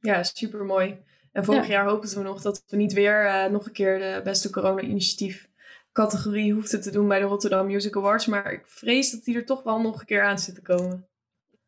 Ja, 0.00 0.22
super 0.22 0.64
mooi. 0.64 0.98
En 1.32 1.44
vorig 1.44 1.66
jaar 1.66 1.86
hoopten 1.86 2.18
we 2.18 2.24
nog 2.24 2.42
dat 2.42 2.62
we 2.66 2.76
niet 2.76 2.92
weer 2.92 3.24
uh, 3.24 3.46
nog 3.46 3.66
een 3.66 3.72
keer 3.72 3.98
de 3.98 4.20
beste 4.24 4.50
corona-initiatief 4.50 5.48
categorie 5.92 6.52
hoefden 6.52 6.80
te 6.80 6.90
doen 6.90 7.08
bij 7.08 7.18
de 7.18 7.24
Rotterdam 7.24 7.66
Music 7.66 7.96
Awards. 7.96 8.26
Maar 8.26 8.52
ik 8.52 8.62
vrees 8.64 9.10
dat 9.10 9.24
die 9.24 9.36
er 9.36 9.46
toch 9.46 9.62
wel 9.62 9.80
nog 9.80 10.00
een 10.00 10.06
keer 10.06 10.22
aan 10.22 10.38
zit 10.38 10.54
te 10.54 10.62
komen. 10.62 11.06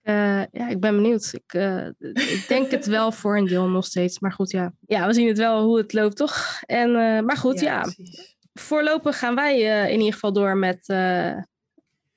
Uh, 0.03 0.43
ja, 0.51 0.69
ik 0.69 0.81
ben 0.81 0.97
benieuwd. 0.97 1.31
Ik, 1.33 1.55
uh, 1.55 1.87
ik 1.99 2.45
denk 2.49 2.71
het 2.71 2.87
wel 2.87 3.13
voor 3.13 3.37
een 3.37 3.47
deel 3.47 3.69
nog 3.69 3.85
steeds. 3.85 4.19
Maar 4.19 4.33
goed, 4.33 4.51
ja. 4.51 4.73
Ja, 4.87 5.07
we 5.07 5.13
zien 5.13 5.29
het 5.29 5.39
wel 5.39 5.65
hoe 5.65 5.79
het 5.79 5.93
loopt, 5.93 6.17
toch? 6.17 6.63
En, 6.67 6.93
maar 7.25 7.37
goed, 7.37 7.61
ja. 7.61 7.85
ja. 7.97 8.25
Voorlopig 8.53 9.19
gaan 9.19 9.35
wij 9.35 9.61
in 9.91 9.99
ieder 9.99 10.13
geval 10.13 10.33
door 10.33 10.57
met, 10.57 10.87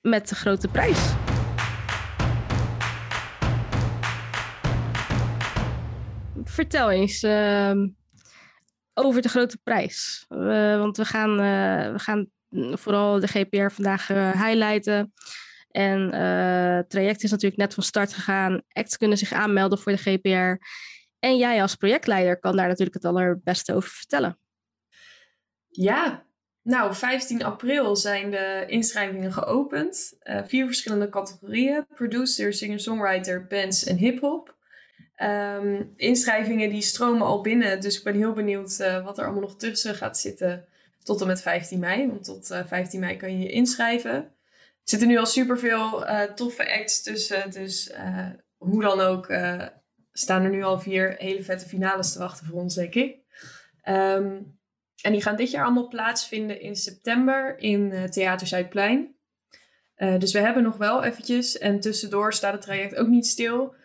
met 0.01 0.29
de 0.29 0.35
grote 0.35 0.67
prijs. 0.67 1.13
Vertel 6.43 6.91
eens 6.91 7.23
ehm, 7.23 7.87
over 8.93 9.21
de 9.21 9.29
grote 9.29 9.57
prijs. 9.63 10.25
want 10.27 10.97
we 10.97 11.05
gaan, 11.05 11.35
we 11.93 11.99
gaan 11.99 12.29
vooral 12.71 13.19
de 13.19 13.27
GPR 13.27 13.69
vandaag 13.69 14.07
highlighten. 14.07 15.13
En 15.69 16.13
het 16.75 16.89
traject 16.89 17.23
is 17.23 17.31
natuurlijk 17.31 17.61
net 17.61 17.73
van 17.73 17.83
start 17.83 18.13
gegaan. 18.13 18.61
Acts 18.67 18.97
kunnen 18.97 19.17
zich 19.17 19.33
aanmelden 19.33 19.79
voor 19.79 19.91
de 19.91 19.97
GPR. 19.97 20.65
En 21.19 21.37
jij 21.37 21.61
als 21.61 21.75
projectleider 21.75 22.39
kan 22.39 22.55
daar 22.55 22.67
natuurlijk 22.67 22.93
het 22.93 23.05
allerbeste 23.05 23.73
over 23.73 23.89
vertellen. 23.89 24.37
Ja, 25.75 26.25
nou, 26.61 26.93
15 26.93 27.43
april 27.43 27.95
zijn 27.95 28.31
de 28.31 28.63
inschrijvingen 28.67 29.33
geopend. 29.33 30.17
Uh, 30.23 30.41
vier 30.45 30.65
verschillende 30.65 31.09
categorieën: 31.09 31.85
producer, 31.95 32.53
singer-songwriter, 32.53 33.47
bands 33.47 33.83
en 33.83 33.95
hip-hop. 33.95 34.55
Um, 35.17 35.93
inschrijvingen 35.95 36.69
die 36.69 36.81
stromen 36.81 37.27
al 37.27 37.41
binnen, 37.41 37.81
dus 37.81 37.97
ik 37.97 38.03
ben 38.03 38.15
heel 38.15 38.33
benieuwd 38.33 38.79
uh, 38.81 39.05
wat 39.05 39.17
er 39.17 39.23
allemaal 39.23 39.41
nog 39.41 39.57
tussen 39.57 39.95
gaat 39.95 40.17
zitten 40.17 40.65
tot 41.03 41.21
en 41.21 41.27
met 41.27 41.41
15 41.41 41.79
mei. 41.79 42.07
Want 42.07 42.23
tot 42.23 42.51
uh, 42.51 42.65
15 42.65 42.99
mei 42.99 43.17
kan 43.17 43.31
je 43.31 43.43
je 43.43 43.51
inschrijven. 43.51 44.11
Er 44.11 44.89
zitten 44.89 45.07
nu 45.07 45.17
al 45.17 45.25
superveel 45.25 46.05
toffe 46.35 46.79
acts 46.79 47.03
tussen. 47.03 47.51
Dus 47.51 47.93
hoe 48.57 48.81
dan 48.81 48.99
ook 48.99 49.25
staan 50.11 50.43
er 50.43 50.49
nu 50.49 50.63
al 50.63 50.79
vier 50.79 51.15
hele 51.17 51.43
vette 51.43 51.67
finales 51.67 52.13
te 52.13 52.19
wachten 52.19 52.45
voor 52.45 52.59
ons, 52.59 52.75
denk 52.75 52.93
ik. 52.93 53.17
Um, 53.89 54.57
en 55.01 55.11
die 55.11 55.21
gaan 55.21 55.35
dit 55.35 55.51
jaar 55.51 55.63
allemaal 55.63 55.87
plaatsvinden 55.87 56.61
in 56.61 56.75
september 56.75 57.59
in 57.59 58.09
Theater 58.09 58.47
Zuidplein. 58.47 59.15
dus 59.95 60.33
we 60.33 60.39
hebben 60.39 60.63
nog 60.63 60.77
wel 60.77 61.03
eventjes. 61.03 61.57
En 61.57 61.79
tussendoor 61.79 62.33
staat 62.33 62.53
het 62.53 62.61
traject 62.61 62.95
ook 62.95 63.07
niet 63.07 63.27
stil. 63.27 63.75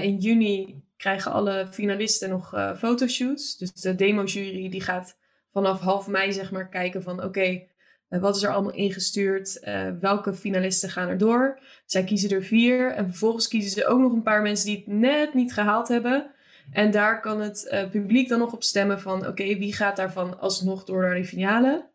in 0.00 0.16
juni 0.16 0.82
krijgen 0.96 1.32
alle 1.32 1.66
finalisten 1.70 2.28
nog 2.28 2.74
fotoshoots. 2.78 3.56
Dus 3.56 3.72
de 3.72 3.94
demo-jury 3.94 4.70
die 4.70 4.82
gaat 4.82 5.18
vanaf 5.52 5.80
half 5.80 6.06
mei 6.06 6.32
zeg 6.32 6.50
maar 6.50 6.68
kijken 6.68 7.02
van... 7.02 7.24
oké, 7.24 7.66
eh, 8.08 8.20
wat 8.20 8.36
is 8.36 8.42
er 8.42 8.52
allemaal 8.52 8.72
ingestuurd? 8.72 9.60
Welke 10.00 10.34
finalisten 10.34 10.90
gaan 10.90 11.08
er 11.08 11.18
door? 11.18 11.60
Zij 11.86 12.04
kiezen 12.04 12.30
er 12.30 12.44
vier. 12.44 12.92
En 12.92 13.04
vervolgens 13.04 13.48
kiezen 13.48 13.70
ze 13.70 13.86
ook 13.86 14.00
nog 14.00 14.12
een 14.12 14.22
paar 14.22 14.42
mensen 14.42 14.66
die 14.66 14.76
het 14.76 14.86
net 14.86 15.34
niet 15.34 15.52
gehaald 15.52 15.88
hebben. 15.88 16.30
En 16.72 16.90
daar 16.90 17.20
kan 17.20 17.40
het 17.40 17.68
uh, 17.72 17.90
publiek 17.90 18.28
dan 18.28 18.38
nog 18.38 18.52
op 18.52 18.62
stemmen 18.62 19.00
van... 19.00 19.26
oké, 19.26 19.44
wie 19.44 19.74
gaat 19.74 19.96
daarvan 19.96 20.40
alsnog 20.40 20.84
door 20.84 21.02
naar 21.02 21.14
de 21.14 21.24
finale? 21.24 21.90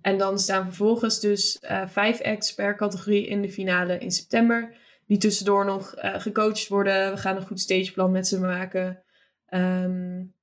En 0.00 0.18
dan 0.18 0.38
staan 0.38 0.64
vervolgens 0.64 1.20
dus 1.20 1.58
vijf 1.86 2.22
acts 2.22 2.54
per 2.54 2.76
categorie 2.76 3.26
in 3.26 3.42
de 3.42 3.50
finale 3.50 3.98
in 3.98 4.10
september. 4.10 4.74
Die 5.06 5.18
tussendoor 5.18 5.64
nog 5.64 5.94
gecoacht 5.96 6.68
worden. 6.68 7.10
We 7.10 7.16
gaan 7.16 7.36
een 7.36 7.46
goed 7.46 7.60
stageplan 7.60 8.10
met 8.10 8.28
ze 8.28 8.40
maken. 8.40 9.02
Um, 9.48 10.34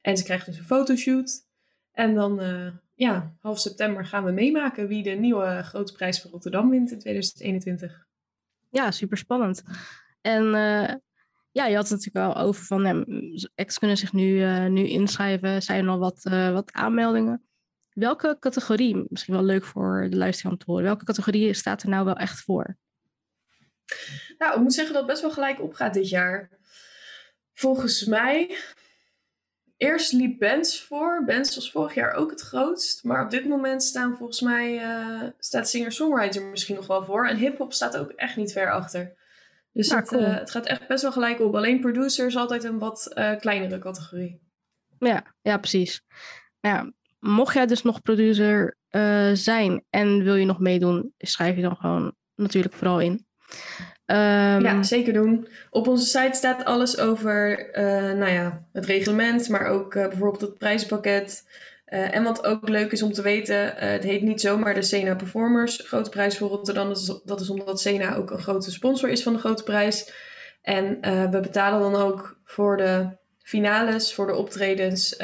en 0.00 0.16
ze 0.16 0.24
krijgen 0.24 0.46
dus 0.46 0.58
een 0.58 0.64
fotoshoot. 0.66 1.44
En 1.92 2.14
dan 2.14 2.40
ja, 2.94 3.36
half 3.40 3.58
september 3.58 4.06
gaan 4.06 4.24
we 4.24 4.30
meemaken 4.30 4.88
wie 4.88 5.02
de 5.02 5.10
nieuwe 5.10 5.62
grote 5.62 5.92
prijs 5.92 6.20
van 6.20 6.30
Rotterdam 6.30 6.70
wint 6.70 6.90
in 6.90 6.98
2021. 6.98 8.06
Ja, 8.70 8.90
super 8.90 9.16
spannend. 9.16 9.62
En 10.20 10.54
ja, 11.56 11.66
je 11.66 11.76
had 11.76 11.88
het 11.88 11.98
natuurlijk 12.04 12.36
al 12.36 12.42
over 12.42 12.64
van 12.64 12.82
ja, 12.82 13.04
ex 13.54 13.78
kunnen 13.78 13.96
zich 13.96 14.12
nu, 14.12 14.28
uh, 14.28 14.66
nu 14.66 14.88
inschrijven. 14.88 15.62
Zijn 15.62 15.84
er 15.84 15.90
al 15.90 15.98
wat, 15.98 16.24
uh, 16.24 16.52
wat 16.52 16.72
aanmeldingen? 16.72 17.46
Welke 17.90 18.36
categorie, 18.40 19.04
misschien 19.08 19.34
wel 19.34 19.42
leuk 19.42 19.64
voor 19.64 20.06
de 20.10 20.16
luisteraar 20.16 20.56
te 20.56 20.64
horen, 20.66 20.84
welke 20.84 21.04
categorie 21.04 21.54
staat 21.54 21.82
er 21.82 21.88
nou 21.88 22.04
wel 22.04 22.16
echt 22.16 22.40
voor? 22.40 22.76
Nou, 24.38 24.54
ik 24.54 24.60
moet 24.60 24.74
zeggen 24.74 24.92
dat 24.92 25.02
het 25.02 25.10
best 25.10 25.22
wel 25.22 25.32
gelijk 25.32 25.62
opgaat 25.62 25.94
dit 25.94 26.08
jaar. 26.08 26.50
Volgens 27.52 28.04
mij 28.04 28.56
Eerst 29.76 30.12
liep 30.12 30.38
Bands 30.38 30.82
voor. 30.82 31.24
Bands 31.26 31.54
was 31.54 31.70
vorig 31.70 31.94
jaar 31.94 32.12
ook 32.12 32.30
het 32.30 32.40
grootst. 32.40 33.04
Maar 33.04 33.24
op 33.24 33.30
dit 33.30 33.48
moment 33.48 33.82
staan 33.82 34.16
volgens 34.16 34.40
mij 34.40 34.74
uh, 34.74 35.22
staat 35.38 35.68
singer-songwriter 35.68 36.42
misschien 36.42 36.74
nog 36.74 36.86
wel 36.86 37.04
voor. 37.04 37.26
En 37.26 37.36
hip-hop 37.36 37.72
staat 37.72 37.96
ook 37.96 38.10
echt 38.10 38.36
niet 38.36 38.52
ver 38.52 38.72
achter. 38.72 39.15
Dus 39.76 39.88
nou, 39.88 40.00
het, 40.00 40.12
uh, 40.12 40.38
het, 40.38 40.50
gaat 40.50 40.66
echt 40.66 40.88
best 40.88 41.02
wel 41.02 41.12
gelijk 41.12 41.40
op. 41.40 41.54
Alleen 41.54 41.80
producer 41.80 42.26
is 42.26 42.36
altijd 42.36 42.64
een 42.64 42.78
wat 42.78 43.12
uh, 43.14 43.36
kleinere 43.36 43.78
categorie. 43.78 44.40
Ja, 44.98 45.34
ja 45.42 45.58
precies. 45.58 46.02
Ja, 46.60 46.92
mocht 47.18 47.54
jij 47.54 47.66
dus 47.66 47.82
nog 47.82 48.02
producer 48.02 48.76
zijn 49.32 49.84
en 49.90 50.22
wil 50.22 50.34
je 50.34 50.46
nog 50.46 50.58
meedoen, 50.58 51.12
schrijf 51.18 51.56
je 51.56 51.62
dan 51.62 51.76
gewoon 51.76 52.14
natuurlijk 52.34 52.74
vooral 52.74 53.00
in. 53.00 53.12
Um, 54.06 54.60
ja, 54.60 54.82
zeker 54.82 55.12
doen. 55.12 55.48
Op 55.70 55.88
onze 55.88 56.06
site 56.06 56.36
staat 56.36 56.64
alles 56.64 56.98
over 56.98 57.68
nou 58.16 58.32
ja, 58.32 58.66
het 58.72 58.84
reglement, 58.84 59.48
maar 59.48 59.66
ook 59.66 59.92
bijvoorbeeld 59.94 60.40
het 60.40 60.58
prijspakket. 60.58 61.44
En 61.86 62.22
wat 62.22 62.44
ook 62.44 62.68
leuk 62.68 62.92
is 62.92 63.02
om 63.02 63.12
te 63.12 63.22
weten, 63.22 63.74
het 63.76 64.02
heet 64.02 64.22
niet 64.22 64.40
zomaar 64.40 64.74
de 64.74 64.82
Sena 64.82 65.14
Performers 65.14 65.82
Grote 65.84 66.10
Prijs 66.10 66.38
voor 66.38 66.48
Rotterdam. 66.48 66.88
Dat 66.88 66.96
is, 66.96 67.20
dat 67.24 67.40
is 67.40 67.50
omdat 67.50 67.80
Sena 67.80 68.14
ook 68.14 68.30
een 68.30 68.42
grote 68.42 68.70
sponsor 68.70 69.08
is 69.08 69.22
van 69.22 69.32
de 69.32 69.38
Grote 69.38 69.62
Prijs. 69.62 70.12
En 70.62 71.00
we 71.30 71.38
betalen 71.40 71.92
dan 71.92 72.02
ook 72.02 72.38
voor 72.44 72.76
de 72.76 73.08
finales, 73.38 74.14
voor 74.14 74.26
de 74.26 74.34
optredens, 74.34 75.14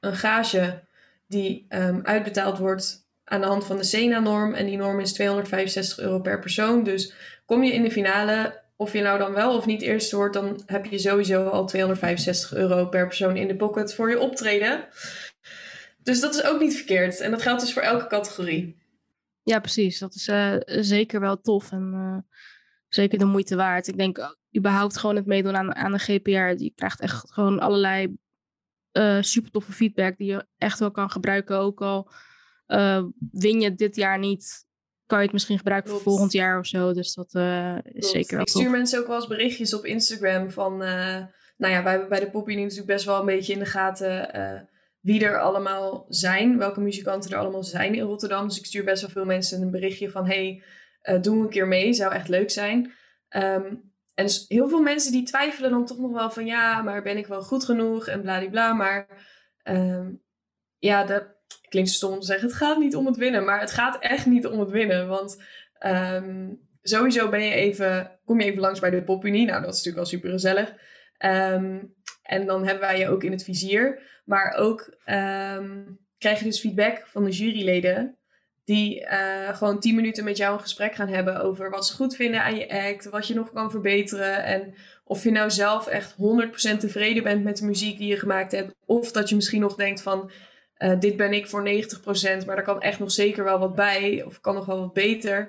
een 0.00 0.16
gage 0.16 0.82
die 1.26 1.66
um, 1.68 2.00
uitbetaald 2.02 2.58
wordt 2.58 3.06
aan 3.24 3.40
de 3.40 3.46
hand 3.46 3.64
van 3.64 3.76
de 3.76 3.84
SENA-norm. 3.84 4.54
En 4.54 4.66
die 4.66 4.76
norm 4.76 5.00
is 5.00 5.12
265 5.12 5.98
euro 5.98 6.20
per 6.20 6.38
persoon. 6.38 6.84
Dus 6.84 7.14
kom 7.46 7.62
je 7.62 7.72
in 7.72 7.82
de 7.82 7.90
finale, 7.90 8.60
of 8.76 8.92
je 8.92 9.00
nou 9.00 9.18
dan 9.18 9.32
wel 9.32 9.56
of 9.56 9.66
niet 9.66 9.82
eerste 9.82 10.16
wordt, 10.16 10.34
dan 10.34 10.62
heb 10.66 10.84
je 10.84 10.98
sowieso 10.98 11.48
al 11.48 11.66
265 11.66 12.54
euro 12.54 12.86
per 12.86 13.06
persoon 13.06 13.36
in 13.36 13.48
de 13.48 13.56
pocket 13.56 13.94
voor 13.94 14.10
je 14.10 14.18
optreden. 14.18 14.84
Dus 16.04 16.20
dat 16.20 16.34
is 16.34 16.44
ook 16.44 16.60
niet 16.60 16.76
verkeerd. 16.76 17.20
En 17.20 17.30
dat 17.30 17.42
geldt 17.42 17.60
dus 17.60 17.72
voor 17.72 17.82
elke 17.82 18.06
categorie. 18.06 18.82
Ja, 19.42 19.60
precies. 19.60 19.98
Dat 19.98 20.14
is 20.14 20.28
uh, 20.28 20.56
zeker 20.64 21.20
wel 21.20 21.40
tof 21.40 21.72
en 21.72 21.90
uh, 21.94 22.38
zeker 22.88 23.18
de 23.18 23.24
moeite 23.24 23.56
waard. 23.56 23.86
Ik 23.86 23.96
denk 23.96 24.36
überhaupt 24.56 24.96
gewoon 24.96 25.16
het 25.16 25.26
meedoen 25.26 25.56
aan, 25.56 25.74
aan 25.74 25.92
de 25.92 25.98
GPR. 25.98 26.62
Je 26.62 26.72
krijgt 26.74 27.00
echt 27.00 27.32
gewoon 27.32 27.60
allerlei 27.60 28.16
super 29.20 29.50
toffe 29.50 29.72
feedback 29.72 30.16
die 30.16 30.26
je 30.26 30.46
echt 30.58 30.78
wel 30.78 30.90
kan 30.90 31.10
gebruiken. 31.10 31.56
Ook 31.58 31.80
al 31.80 32.10
win 33.30 33.60
je 33.60 33.74
dit 33.74 33.96
jaar 33.96 34.18
niet, 34.18 34.66
kan 35.06 35.18
je 35.18 35.24
het 35.24 35.32
misschien 35.32 35.58
gebruiken 35.58 35.90
voor 35.90 36.00
volgend 36.00 36.32
jaar 36.32 36.58
of 36.58 36.66
zo. 36.66 36.92
Dus 36.92 37.14
dat 37.14 37.34
is 37.82 38.10
zeker 38.10 38.32
wel 38.36 38.40
Ik 38.40 38.48
stuur 38.48 38.70
mensen 38.70 39.00
ook 39.00 39.06
wel 39.06 39.16
eens 39.16 39.26
berichtjes 39.26 39.74
op 39.74 39.84
Instagram 39.84 40.50
van... 40.50 40.76
nou 40.76 41.72
ja, 41.72 41.82
wij 41.82 41.90
hebben 41.90 42.08
bij 42.08 42.20
de 42.20 42.30
Poppy 42.30 42.54
natuurlijk 42.54 42.86
best 42.86 43.04
wel 43.04 43.20
een 43.20 43.26
beetje 43.26 43.52
in 43.52 43.58
de 43.58 43.66
gaten... 43.66 44.68
wie 45.04 45.24
er 45.24 45.40
allemaal 45.40 46.06
zijn, 46.08 46.58
welke 46.58 46.80
muzikanten 46.80 47.30
er 47.30 47.38
allemaal 47.38 47.64
zijn 47.64 47.94
in 47.94 48.02
Rotterdam. 48.02 48.48
Dus 48.48 48.58
ik 48.58 48.66
stuur 48.66 48.84
best 48.84 49.02
wel 49.02 49.10
veel 49.10 49.24
mensen 49.24 49.62
een 49.62 49.70
berichtje 49.70 50.10
van... 50.10 50.26
hey, 50.26 50.62
doe 51.20 51.42
een 51.42 51.48
keer 51.48 51.68
mee, 51.68 51.92
zou 51.92 52.12
echt 52.12 52.28
leuk 52.28 52.50
zijn. 52.50 52.92
Um, 53.30 53.92
en 54.14 54.28
heel 54.48 54.68
veel 54.68 54.82
mensen 54.82 55.12
die 55.12 55.22
twijfelen 55.22 55.70
dan 55.70 55.86
toch 55.86 55.98
nog 55.98 56.12
wel 56.12 56.30
van 56.30 56.46
ja, 56.46 56.82
maar 56.82 57.02
ben 57.02 57.16
ik 57.16 57.26
wel 57.26 57.42
goed 57.42 57.64
genoeg 57.64 58.06
en 58.06 58.20
bladibla. 58.20 58.72
Maar 58.72 59.06
um, 59.64 60.22
ja, 60.78 61.04
dat 61.04 61.24
klinkt 61.68 61.90
stom 61.90 62.12
om 62.12 62.20
te 62.20 62.26
zeggen, 62.26 62.48
het 62.48 62.56
gaat 62.56 62.78
niet 62.78 62.96
om 62.96 63.06
het 63.06 63.16
winnen. 63.16 63.44
Maar 63.44 63.60
het 63.60 63.70
gaat 63.70 63.98
echt 63.98 64.26
niet 64.26 64.46
om 64.46 64.60
het 64.60 64.70
winnen. 64.70 65.08
Want 65.08 65.42
um, 65.86 66.60
sowieso 66.82 67.28
ben 67.28 67.44
je 67.44 67.52
even, 67.52 68.18
kom 68.24 68.40
je 68.40 68.46
even 68.46 68.60
langs 68.60 68.80
bij 68.80 68.90
de 68.90 69.02
Popunie. 69.02 69.46
Nou, 69.46 69.62
dat 69.62 69.74
is 69.74 69.84
natuurlijk 69.84 69.96
wel 69.96 70.18
super 70.18 70.30
gezellig. 70.30 70.74
En 72.22 72.46
dan 72.46 72.64
hebben 72.64 72.80
wij 72.80 72.98
je 72.98 73.08
ook 73.08 73.24
in 73.24 73.32
het 73.32 73.44
vizier. 73.44 74.12
Maar 74.24 74.54
ook 74.54 74.96
krijg 76.18 76.38
je 76.38 76.44
dus 76.44 76.60
feedback 76.60 77.06
van 77.06 77.24
de 77.24 77.30
juryleden 77.30 78.18
die 78.64 79.00
uh, 79.00 79.56
gewoon 79.56 79.80
tien 79.80 79.94
minuten 79.94 80.24
met 80.24 80.36
jou 80.36 80.54
een 80.54 80.60
gesprek 80.60 80.94
gaan 80.94 81.08
hebben 81.08 81.40
over 81.40 81.70
wat 81.70 81.86
ze 81.86 81.94
goed 81.94 82.16
vinden 82.16 82.42
aan 82.42 82.56
je 82.56 82.70
act, 82.70 83.04
wat 83.04 83.26
je 83.26 83.34
nog 83.34 83.52
kan 83.52 83.70
verbeteren 83.70 84.44
en 84.44 84.74
of 85.04 85.22
je 85.22 85.30
nou 85.30 85.50
zelf 85.50 85.86
echt 85.86 86.12
100% 86.12 86.16
tevreden 86.78 87.22
bent 87.22 87.44
met 87.44 87.56
de 87.56 87.66
muziek 87.66 87.98
die 87.98 88.08
je 88.08 88.18
gemaakt 88.18 88.52
hebt, 88.52 88.74
of 88.86 89.12
dat 89.12 89.28
je 89.28 89.34
misschien 89.34 89.60
nog 89.60 89.74
denkt 89.74 90.02
van 90.02 90.30
uh, 90.78 91.00
dit 91.00 91.16
ben 91.16 91.32
ik 91.32 91.46
voor 91.46 91.68
90%, 91.68 92.46
maar 92.46 92.56
daar 92.56 92.62
kan 92.62 92.80
echt 92.80 92.98
nog 92.98 93.10
zeker 93.10 93.44
wel 93.44 93.58
wat 93.58 93.74
bij, 93.74 94.22
of 94.26 94.40
kan 94.40 94.54
nog 94.54 94.66
wel 94.66 94.80
wat 94.80 94.92
beter. 94.92 95.48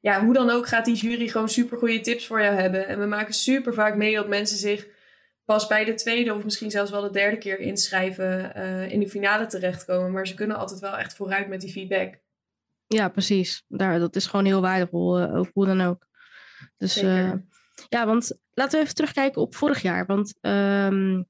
Ja, 0.00 0.24
hoe 0.24 0.34
dan 0.34 0.50
ook 0.50 0.66
gaat 0.66 0.84
die 0.84 0.94
jury 0.94 1.28
gewoon 1.28 1.48
super 1.48 1.78
goede 1.78 2.00
tips 2.00 2.26
voor 2.26 2.42
jou 2.42 2.54
hebben. 2.54 2.88
En 2.88 2.98
we 2.98 3.06
maken 3.06 3.34
super 3.34 3.74
vaak 3.74 3.96
mee 3.96 4.14
dat 4.14 4.28
mensen 4.28 4.56
zich 4.56 4.86
pas 5.44 5.66
bij 5.66 5.84
de 5.84 5.94
tweede 5.94 6.34
of 6.34 6.44
misschien 6.44 6.70
zelfs 6.70 6.90
wel 6.90 7.02
de 7.02 7.10
derde 7.10 7.38
keer 7.38 7.58
inschrijven, 7.58 8.52
uh, 8.56 8.90
in 8.90 9.00
de 9.00 9.08
finale 9.08 9.46
terechtkomen. 9.46 10.12
Maar 10.12 10.26
ze 10.26 10.34
kunnen 10.34 10.56
altijd 10.56 10.80
wel 10.80 10.96
echt 10.96 11.16
vooruit 11.16 11.48
met 11.48 11.60
die 11.60 11.72
feedback. 11.72 12.18
Ja, 12.86 13.08
precies. 13.08 13.64
Daar, 13.68 13.98
dat 13.98 14.16
is 14.16 14.26
gewoon 14.26 14.44
heel 14.44 14.60
waardevol, 14.60 15.20
uh, 15.20 15.36
ook 15.36 15.50
hoe 15.52 15.66
dan 15.66 15.80
ook. 15.80 16.06
Dus 16.76 17.02
uh, 17.02 17.32
ja, 17.88 18.06
want 18.06 18.38
laten 18.50 18.78
we 18.78 18.82
even 18.82 18.94
terugkijken 18.94 19.42
op 19.42 19.54
vorig 19.54 19.82
jaar. 19.82 20.06
Want 20.06 20.38
um, 20.40 21.26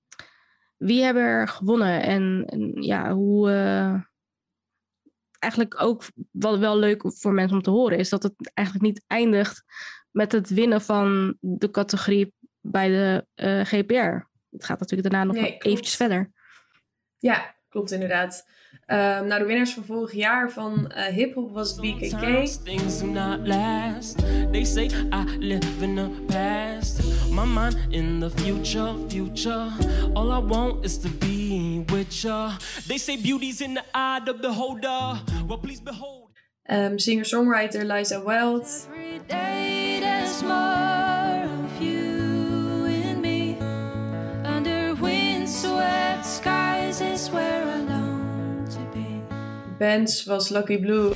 wie 0.76 1.02
hebben 1.02 1.23
er 1.23 1.49
gewonnen? 1.49 2.03
En, 2.03 2.44
en 2.46 2.83
ja, 2.83 3.12
hoe. 3.12 3.50
Eigenlijk 5.38 5.83
ook 5.83 6.05
wat 6.31 6.59
wel 6.59 6.79
leuk 6.79 7.03
voor 7.07 7.33
mensen 7.33 7.57
om 7.57 7.62
te 7.62 7.70
horen 7.70 7.98
is 7.98 8.09
dat 8.09 8.22
het 8.22 8.50
eigenlijk 8.55 8.87
niet 8.87 9.05
eindigt 9.07 9.64
met 10.11 10.33
het 10.33 10.48
winnen 10.48 10.81
van 10.81 11.37
de 11.40 11.70
categorie 11.70 12.35
bij 12.64 12.88
de 12.88 13.24
GPR. 13.64 14.33
Het 14.50 14.64
gaat 14.64 14.81
natuurlijk 14.81 15.11
daarna 15.11 15.33
nog 15.33 15.42
nee, 15.42 15.59
eventjes 15.59 15.96
verder. 15.96 16.33
Ja, 17.18 17.55
klopt 17.68 17.90
inderdaad. 17.90 18.53
Um, 18.87 19.27
nou, 19.27 19.38
de 19.38 19.44
winnaars 19.44 19.74
van 19.74 19.85
vorig 19.85 20.12
jaar 20.12 20.50
van 20.50 20.92
uh, 20.96 21.03
hip-hop 21.03 21.53
was 21.53 21.74
BKK. 21.74 22.46
Things 22.64 22.98
do 23.00 23.07
not 23.07 23.46
last. 23.46 24.18
They 24.53 24.64
say 24.64 24.85
I 25.12 25.37
live 25.38 25.85
in 25.85 25.94
the 25.94 26.11
past. 26.27 27.00
My 27.31 27.44
mind 27.44 27.77
in 27.88 28.20
the 28.20 28.31
future, 28.31 28.94
future. 29.09 29.68
All 30.12 30.42
I 30.42 30.46
want 30.46 30.85
is 30.85 30.98
to 30.98 31.09
be 31.09 31.85
with 31.92 32.22
you. 32.22 32.50
They 32.87 32.98
say 32.98 33.16
beauty's 33.16 33.61
in 33.61 33.74
the 33.74 33.85
eye 33.92 34.18
of 34.18 34.24
the 34.24 34.35
beholder. 34.35 35.20
Well, 35.48 35.59
please 35.59 35.83
behold. 35.83 36.31
Um, 36.68 36.98
Singer-songwriter 36.98 37.85
Liza 37.85 38.20
Wild. 38.20 38.62
Every 38.62 39.20
day 39.27 40.00
Bands 49.85 50.27
was 50.27 50.51
Lucky 50.51 50.79
Blue. 50.79 51.14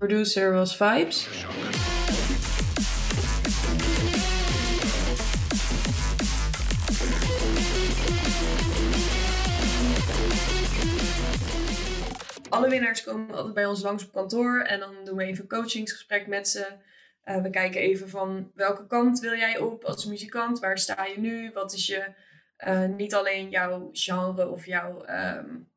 Producer 0.00 0.54
was 0.54 0.74
Vibes. 0.76 1.93
Alle 12.54 12.68
winnaars 12.68 13.04
komen 13.04 13.34
altijd 13.34 13.54
bij 13.54 13.66
ons 13.66 13.82
langs 13.82 14.04
op 14.04 14.12
kantoor 14.12 14.60
en 14.60 14.80
dan 14.80 14.94
doen 15.04 15.16
we 15.16 15.24
even 15.24 15.42
een 15.42 15.48
coachingsgesprek 15.48 16.26
met 16.26 16.48
ze. 16.48 16.66
Uh, 17.24 17.42
we 17.42 17.50
kijken 17.50 17.80
even 17.80 18.08
van 18.08 18.50
welke 18.54 18.86
kant 18.86 19.20
wil 19.20 19.34
jij 19.34 19.58
op 19.58 19.84
als 19.84 20.04
muzikant? 20.04 20.58
Waar 20.58 20.78
sta 20.78 21.04
je 21.04 21.20
nu? 21.20 21.50
Wat 21.52 21.72
is 21.72 21.86
je, 21.86 22.06
uh, 22.66 22.84
niet 22.84 23.14
alleen 23.14 23.50
jouw 23.50 23.88
genre 23.92 24.48
of 24.48 24.66
jouw, 24.66 25.04
um, 25.08 25.70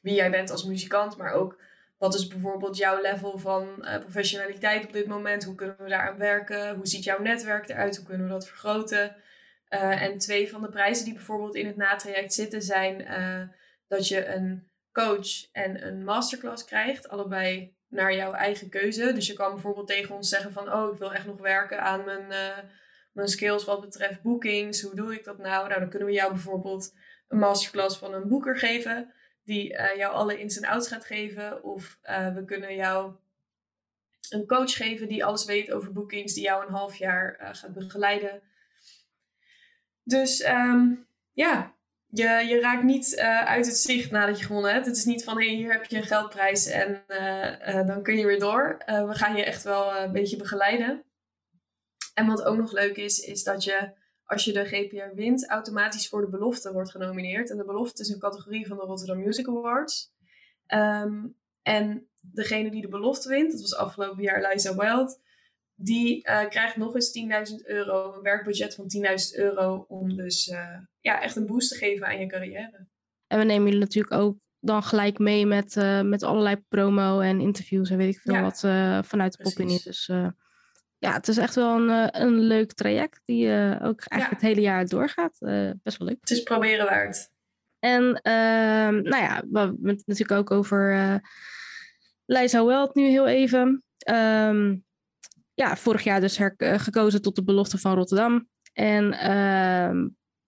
wie 0.00 0.14
jij 0.14 0.30
bent 0.30 0.50
als 0.50 0.64
muzikant, 0.64 1.16
maar 1.16 1.32
ook 1.32 1.60
wat 1.98 2.14
is 2.14 2.26
bijvoorbeeld 2.26 2.76
jouw 2.76 3.00
level 3.00 3.38
van 3.38 3.68
uh, 3.80 3.98
professionaliteit 3.98 4.84
op 4.84 4.92
dit 4.92 5.06
moment? 5.06 5.44
Hoe 5.44 5.54
kunnen 5.54 5.76
we 5.78 5.88
daaraan 5.88 6.18
werken? 6.18 6.76
Hoe 6.76 6.86
ziet 6.86 7.04
jouw 7.04 7.20
netwerk 7.22 7.68
eruit? 7.68 7.96
Hoe 7.96 8.06
kunnen 8.06 8.26
we 8.26 8.32
dat 8.32 8.48
vergroten? 8.48 9.16
en 9.68 10.18
twee 10.18 10.50
van 10.50 10.62
de 10.62 10.68
prijzen 10.68 11.04
die 11.04 11.14
bijvoorbeeld 11.14 11.54
in 11.54 11.66
het 11.66 11.76
natraject 11.76 12.34
zitten 12.34 12.62
zijn 12.62 13.06
dat 13.88 14.08
je 14.08 14.26
een 14.26 14.67
coach 15.04 15.52
en 15.52 15.86
een 15.86 16.04
masterclass 16.04 16.64
krijgt. 16.64 17.08
Allebei 17.08 17.76
naar 17.88 18.14
jouw 18.14 18.32
eigen 18.32 18.68
keuze. 18.68 19.12
Dus 19.12 19.26
je 19.26 19.32
kan 19.32 19.52
bijvoorbeeld 19.52 19.86
tegen 19.86 20.14
ons 20.14 20.28
zeggen 20.28 20.52
van... 20.52 20.72
oh, 20.72 20.92
ik 20.92 20.98
wil 20.98 21.14
echt 21.14 21.26
nog 21.26 21.40
werken 21.40 21.82
aan 21.82 22.04
mijn, 22.04 22.24
uh, 22.30 22.58
mijn 23.12 23.28
skills 23.28 23.64
wat 23.64 23.80
betreft 23.80 24.22
bookings. 24.22 24.82
Hoe 24.82 24.94
doe 24.94 25.14
ik 25.14 25.24
dat 25.24 25.38
nou? 25.38 25.68
Nou, 25.68 25.80
dan 25.80 25.88
kunnen 25.88 26.08
we 26.08 26.14
jou 26.14 26.32
bijvoorbeeld 26.32 26.94
een 27.28 27.38
masterclass 27.38 27.98
van 27.98 28.14
een 28.14 28.28
boeker 28.28 28.58
geven... 28.58 29.12
die 29.44 29.72
uh, 29.72 29.96
jou 29.96 30.14
alle 30.14 30.38
ins 30.38 30.56
en 30.56 30.68
outs 30.68 30.88
gaat 30.88 31.04
geven. 31.04 31.62
Of 31.62 31.98
uh, 32.04 32.34
we 32.34 32.44
kunnen 32.44 32.74
jou 32.74 33.14
een 34.30 34.46
coach 34.46 34.76
geven 34.76 35.08
die 35.08 35.24
alles 35.24 35.44
weet 35.44 35.72
over 35.72 35.92
bookings... 35.92 36.34
die 36.34 36.44
jou 36.44 36.66
een 36.66 36.72
half 36.72 36.96
jaar 36.96 37.38
gaat 37.52 37.74
begeleiden. 37.74 38.42
Dus 40.02 40.48
um, 40.48 41.06
ja, 41.32 41.76
je, 42.08 42.44
je 42.48 42.60
raakt 42.60 42.82
niet 42.82 43.12
uh, 43.12 43.44
uit 43.44 43.66
het 43.66 43.76
zicht 43.76 44.10
nadat 44.10 44.38
je 44.38 44.44
gewonnen 44.44 44.72
hebt. 44.72 44.86
Het 44.86 44.96
is 44.96 45.04
niet 45.04 45.24
van, 45.24 45.38
hé, 45.38 45.46
hey, 45.46 45.54
hier 45.54 45.72
heb 45.72 45.84
je 45.84 45.96
een 45.96 46.02
geldprijs 46.02 46.66
en 46.66 47.04
uh, 47.08 47.74
uh, 47.74 47.86
dan 47.86 48.02
kun 48.02 48.16
je 48.16 48.26
weer 48.26 48.38
door. 48.38 48.82
we 48.86 49.14
gaan 49.14 49.36
je 49.36 49.44
echt 49.44 49.62
wel 49.62 49.96
een 49.96 50.12
beetje 50.12 50.36
begeleiden. 50.36 51.04
En 52.14 52.26
wat 52.26 52.42
ook 52.42 52.56
nog 52.56 52.72
leuk 52.72 52.96
is, 52.96 53.18
is 53.18 53.42
dat 53.42 53.64
je, 53.64 53.92
als 54.24 54.44
je 54.44 54.52
de 54.52 54.64
GPR 54.64 55.14
wint, 55.14 55.48
automatisch 55.48 56.08
voor 56.08 56.20
de 56.20 56.28
belofte 56.28 56.72
wordt 56.72 56.90
genomineerd. 56.90 57.50
En 57.50 57.56
de 57.56 57.64
belofte 57.64 58.02
is 58.02 58.08
een 58.08 58.18
categorie 58.18 58.66
van 58.66 58.76
de 58.76 58.82
Rotterdam 58.82 59.18
Music 59.18 59.48
Awards. 59.48 60.12
Um, 60.74 61.36
en 61.62 62.08
degene 62.20 62.70
die 62.70 62.82
de 62.82 62.88
belofte 62.88 63.28
wint, 63.28 63.52
dat 63.52 63.60
was 63.60 63.76
afgelopen 63.76 64.22
jaar 64.22 64.48
Liza 64.48 64.74
Wild, 64.74 65.20
die 65.80 66.22
krijgt 66.22 66.76
nog 66.76 66.94
eens 66.94 67.18
10.000 67.50 67.56
euro, 67.64 68.14
een 68.14 68.22
werkbudget 68.22 68.74
van 68.74 68.84
10.000 68.96 69.38
euro, 69.38 69.84
om 69.88 70.16
dus 70.16 70.44
ja, 71.00 71.22
echt 71.22 71.36
een 71.36 71.46
boost 71.46 71.68
te 71.68 71.76
geven 71.76 72.06
aan 72.06 72.18
je 72.18 72.26
carrière. 72.26 72.86
En 73.26 73.38
we 73.38 73.44
nemen 73.44 73.64
jullie 73.64 73.80
natuurlijk 73.80 74.14
ook 74.14 74.36
dan 74.60 74.82
gelijk 74.82 75.18
mee 75.18 75.46
met, 75.46 75.74
met 76.04 76.22
allerlei 76.22 76.56
promo 76.68 77.20
en 77.20 77.40
interviews 77.40 77.90
en 77.90 77.96
weet 77.96 78.14
ik 78.14 78.20
veel 78.20 78.40
wat 78.40 78.60
vanuit 79.06 79.36
de 79.36 79.42
Popini. 79.42 79.78
Dus 79.82 80.06
ja, 80.98 81.12
het 81.12 81.28
is 81.28 81.36
echt 81.36 81.54
wel 81.54 81.76
een, 81.76 82.20
een 82.22 82.38
leuk 82.38 82.72
traject 82.72 83.20
die 83.24 83.46
ook 83.82 84.04
eigenlijk 84.04 84.42
het 84.42 84.50
hele 84.50 84.60
jaar 84.60 84.86
doorgaat. 84.86 85.38
best 85.82 85.98
wel 85.98 86.08
leuk. 86.08 86.20
Het 86.20 86.30
is 86.30 86.42
proberen 86.42 86.86
waard. 86.86 87.30
En 87.78 88.02
uh, 88.02 89.02
nou 89.10 89.22
ja, 89.22 89.42
we 89.50 89.58
hebben 89.58 89.88
het 89.88 90.02
natuurlijk 90.06 90.40
ook 90.40 90.50
over 90.50 91.20
Leisa 92.24 92.64
Weld 92.64 92.94
nu 92.94 93.08
heel 93.08 93.26
even. 93.26 93.82
Um, 94.10 94.86
ja, 95.58 95.76
vorig 95.76 96.04
jaar 96.04 96.20
dus 96.20 96.36
eh, 96.36 96.78
gekozen 96.78 97.22
tot 97.22 97.36
de 97.36 97.44
belofte 97.44 97.78
van 97.78 97.94
Rotterdam. 97.94 98.48
En 98.72 99.04
uh, 99.12 100.06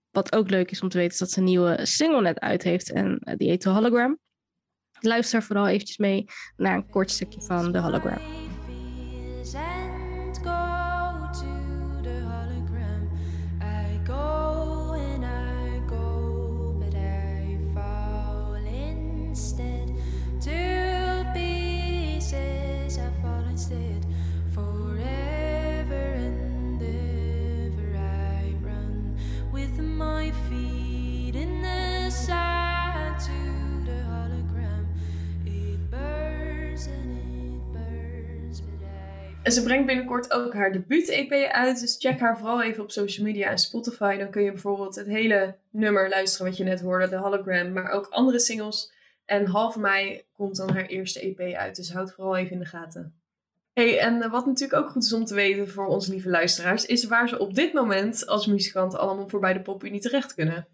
wat 0.09 0.35
ook 0.35 0.49
leuk 0.49 0.71
is 0.71 0.81
om 0.81 0.89
te 0.89 0.97
weten 0.97 1.11
is 1.13 1.19
dat 1.19 1.31
ze 1.31 1.39
een 1.39 1.45
nieuwe 1.45 1.85
single 1.85 2.21
net 2.21 2.39
uit 2.39 2.63
heeft. 2.63 2.91
En 2.91 3.21
uh, 3.23 3.35
die 3.35 3.49
heet 3.49 3.61
The 3.61 3.69
Hologram. 3.69 4.19
Luister 4.99 5.43
vooral 5.43 5.67
eventjes 5.67 5.97
mee 5.97 6.25
naar 6.55 6.75
een 6.75 6.89
kort 6.89 7.11
stukje 7.11 7.41
van 7.41 7.71
The 7.71 7.79
Hologram. 7.79 8.50
En 39.43 39.51
ze 39.51 39.63
brengt 39.63 39.85
binnenkort 39.85 40.33
ook 40.33 40.53
haar 40.53 40.71
debuut-EP 40.71 41.31
uit. 41.51 41.79
Dus 41.79 41.95
check 41.99 42.19
haar 42.19 42.37
vooral 42.37 42.61
even 42.61 42.83
op 42.83 42.91
social 42.91 43.25
media 43.25 43.49
en 43.49 43.57
Spotify. 43.57 44.17
Dan 44.17 44.29
kun 44.29 44.43
je 44.43 44.51
bijvoorbeeld 44.51 44.95
het 44.95 45.07
hele 45.07 45.55
nummer 45.71 46.09
luisteren 46.09 46.47
wat 46.47 46.57
je 46.57 46.63
net 46.63 46.81
hoorde, 46.81 47.09
de 47.09 47.15
hologram. 47.15 47.73
Maar 47.73 47.91
ook 47.91 48.07
andere 48.07 48.39
singles. 48.39 48.93
En 49.25 49.45
half 49.45 49.75
mei 49.75 50.25
komt 50.33 50.55
dan 50.55 50.69
haar 50.69 50.85
eerste 50.85 51.19
EP 51.19 51.55
uit. 51.55 51.75
Dus 51.75 51.91
houd 51.91 52.13
vooral 52.13 52.37
even 52.37 52.51
in 52.51 52.59
de 52.59 52.65
gaten. 52.65 53.21
Hey, 53.73 53.99
en 53.99 54.29
wat 54.29 54.45
natuurlijk 54.45 54.83
ook 54.83 54.89
goed 54.89 55.03
is 55.03 55.13
om 55.13 55.25
te 55.25 55.35
weten 55.35 55.69
voor 55.69 55.87
onze 55.87 56.11
lieve 56.11 56.29
luisteraars, 56.29 56.85
is 56.85 57.05
waar 57.05 57.29
ze 57.29 57.39
op 57.39 57.53
dit 57.53 57.73
moment 57.73 58.27
als 58.27 58.45
muzikant 58.45 58.95
allemaal 58.95 59.27
voorbij 59.27 59.53
de 59.53 59.61
popunie 59.61 60.01
terecht 60.01 60.33
kunnen. 60.33 60.67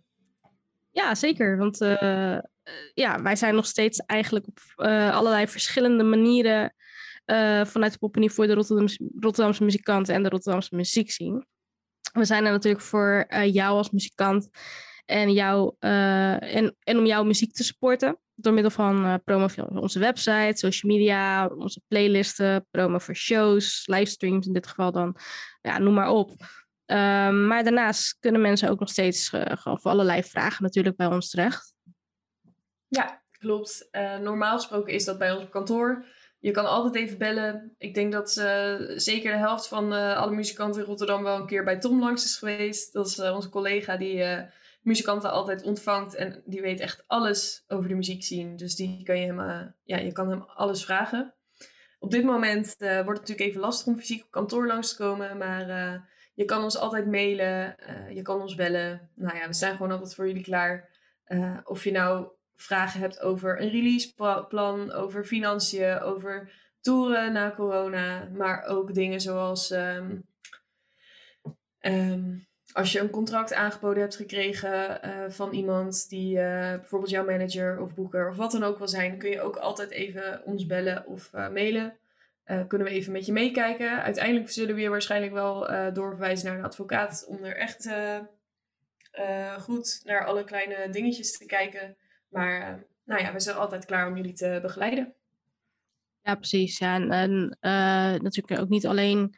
Ja, 0.91 1.15
zeker. 1.15 1.57
Want 1.57 1.81
uh, 1.81 2.37
ja, 2.93 3.21
wij 3.21 3.35
zijn 3.35 3.55
nog 3.55 3.65
steeds 3.65 3.99
eigenlijk 3.99 4.47
op 4.47 4.59
uh, 4.77 5.15
allerlei 5.15 5.47
verschillende 5.47 6.03
manieren 6.03 6.73
uh, 7.27 7.65
vanuit 7.65 7.91
de 7.91 7.97
Poppenie 7.97 8.31
voor 8.31 8.47
de 8.47 8.53
Rotterdamse, 9.19 9.63
muzikanten 9.63 10.13
en 10.13 10.23
de 10.23 10.29
Rotterdamse 10.29 10.75
muziek 10.75 11.11
zien. 11.11 11.45
We 12.13 12.25
zijn 12.25 12.45
er 12.45 12.51
natuurlijk 12.51 12.83
voor 12.83 13.25
uh, 13.29 13.53
jou 13.53 13.77
als 13.77 13.91
muzikant 13.91 14.49
en, 15.05 15.33
jou, 15.33 15.75
uh, 15.79 16.55
en, 16.55 16.75
en 16.79 16.97
om 16.97 17.05
jouw 17.05 17.23
muziek 17.23 17.53
te 17.53 17.63
supporten. 17.63 18.19
Door 18.35 18.53
middel 18.53 18.71
van 18.71 19.21
promo 19.23 19.47
van 19.47 19.79
onze 19.79 19.99
website, 19.99 20.53
social 20.53 20.91
media, 20.91 21.47
onze 21.47 21.81
playlisten, 21.87 22.67
promo 22.71 22.97
voor 22.97 23.15
shows, 23.15 23.87
livestreams 23.87 24.47
in 24.47 24.53
dit 24.53 24.67
geval 24.67 24.91
dan. 24.91 25.15
Ja, 25.61 25.77
noem 25.77 25.93
maar 25.93 26.09
op. 26.09 26.31
Ehm, 26.85 27.47
maar 27.47 27.63
daarnaast 27.63 28.17
kunnen 28.19 28.41
mensen 28.41 28.69
ook 28.69 28.79
nog 28.79 28.89
steeds 28.89 29.29
gewoon 29.29 29.79
voor 29.79 29.91
allerlei 29.91 30.23
vragen 30.23 30.63
natuurlijk 30.63 30.95
bij 30.95 31.07
ons 31.07 31.29
terecht. 31.29 31.73
Ja, 32.87 33.23
klopt. 33.31 33.89
normaal 34.21 34.57
gesproken 34.57 34.93
is 34.93 35.05
dat 35.05 35.17
bij 35.17 35.31
ons 35.31 35.49
kantoor. 35.49 36.05
Je 36.39 36.51
kan 36.51 36.65
altijd 36.65 36.95
even 36.95 37.17
bellen. 37.17 37.75
Ik 37.77 37.93
denk 37.93 38.11
dat 38.11 38.35
uh, 38.37 38.75
zeker 38.95 39.31
de 39.31 39.37
helft 39.37 39.67
van 39.67 39.93
uh, 39.93 40.17
alle 40.17 40.35
muzikanten 40.35 40.81
in 40.81 40.87
Rotterdam 40.87 41.23
wel 41.23 41.39
een 41.39 41.45
keer 41.45 41.63
bij 41.63 41.79
Tom 41.79 41.99
langs 41.99 42.23
is 42.23 42.37
geweest. 42.37 42.93
Dat 42.93 43.07
is 43.07 43.17
uh, 43.17 43.35
onze 43.35 43.49
collega 43.49 43.97
die 43.97 44.25
muzikanten 44.81 45.31
altijd 45.31 45.63
ontvangt 45.63 46.15
en 46.15 46.41
die 46.45 46.61
weet 46.61 46.79
echt 46.79 47.03
alles 47.07 47.63
over 47.67 47.89
de 47.89 47.95
muziek 47.95 48.23
zien. 48.23 48.55
Dus 48.55 48.75
die 48.75 49.03
kan 49.03 49.19
je 49.19 49.25
hem, 49.25 49.73
ja, 49.83 49.97
je 49.97 50.11
kan 50.11 50.29
hem 50.29 50.41
alles 50.41 50.85
vragen. 50.85 51.33
Op 51.99 52.11
dit 52.11 52.23
moment 52.23 52.75
wordt 52.77 52.89
het 52.89 53.05
natuurlijk 53.05 53.39
even 53.39 53.61
lastig 53.61 53.87
om 53.87 53.97
fysiek 53.97 54.23
op 54.23 54.31
kantoor 54.31 54.67
langs 54.67 54.89
te 54.89 55.03
komen, 55.03 55.37
maar 55.37 55.67
je 56.33 56.45
kan 56.45 56.63
ons 56.63 56.77
altijd 56.77 57.05
mailen, 57.05 57.75
je 58.13 58.21
kan 58.21 58.41
ons 58.41 58.55
bellen. 58.55 59.09
Nou 59.15 59.37
ja, 59.37 59.47
we 59.47 59.53
zijn 59.53 59.75
gewoon 59.75 59.91
altijd 59.91 60.15
voor 60.15 60.27
jullie 60.27 60.43
klaar. 60.43 60.89
of 61.63 61.83
je 61.83 61.91
nou 61.91 62.27
vragen 62.57 62.99
hebt 62.99 63.19
over 63.19 63.61
een 63.61 63.69
releaseplan, 63.69 64.91
over 64.91 65.25
financiën, 65.25 65.99
over 65.99 66.51
toeren 66.81 67.33
na 67.33 67.53
corona, 67.55 68.29
maar 68.33 68.63
ook 68.65 68.93
dingen 68.93 69.21
zoals 69.21 69.71
um, 69.71 70.23
um, 71.81 72.47
als 72.73 72.91
je 72.91 72.99
een 72.99 73.09
contract 73.09 73.53
aangeboden 73.53 74.01
hebt 74.01 74.15
gekregen 74.15 74.99
uh, 75.05 75.29
van 75.29 75.53
iemand 75.53 76.09
die 76.09 76.37
uh, 76.37 76.41
bijvoorbeeld 76.71 77.11
jouw 77.11 77.25
manager 77.25 77.81
of 77.81 77.93
boeker 77.93 78.29
of 78.29 78.35
wat 78.35 78.51
dan 78.51 78.63
ook 78.63 78.77
wil 78.77 78.87
zijn, 78.87 79.17
kun 79.17 79.29
je 79.29 79.41
ook 79.41 79.55
altijd 79.55 79.89
even 79.89 80.41
ons 80.45 80.65
bellen 80.65 81.05
of 81.05 81.31
uh, 81.35 81.49
mailen. 81.49 81.97
kunnen 82.67 82.87
we 82.87 82.93
even 82.93 83.11
met 83.11 83.25
je 83.25 83.31
meekijken. 83.31 84.03
Uiteindelijk 84.03 84.49
zullen 84.49 84.75
we 84.75 84.81
je 84.81 84.89
waarschijnlijk 84.89 85.33
wel 85.33 85.67
doorverwijzen 85.93 86.47
naar 86.47 86.57
een 86.57 86.65
advocaat 86.65 87.25
om 87.27 87.43
er 87.43 87.57
echt 87.57 87.89
goed 89.59 90.01
naar 90.03 90.25
alle 90.25 90.43
kleine 90.43 90.89
dingetjes 90.89 91.37
te 91.37 91.45
kijken. 91.45 91.97
Maar 92.29 92.61
eh, 92.61 92.73
nou 93.03 93.21
ja, 93.21 93.33
we 93.33 93.39
zijn 93.39 93.57
altijd 93.57 93.85
klaar 93.85 94.07
om 94.07 94.15
jullie 94.15 94.33
te 94.33 94.59
begeleiden. 94.61 95.13
Ja, 96.21 96.35
precies. 96.35 96.79
En, 96.79 97.03
uh, 97.61 98.19
natuurlijk 98.21 98.59
ook 98.59 98.69
niet 98.69 98.87
alleen 98.87 99.35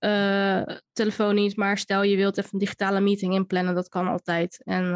uh, 0.00 0.62
telefonisch, 0.92 1.54
maar 1.54 1.78
stel 1.78 2.02
je 2.02 2.16
wilt 2.16 2.38
even 2.38 2.50
een 2.52 2.58
digitale 2.58 3.00
meeting 3.00 3.34
inplannen, 3.34 3.74
dat 3.74 3.88
kan 3.88 4.08
altijd. 4.08 4.62
En 4.64 4.94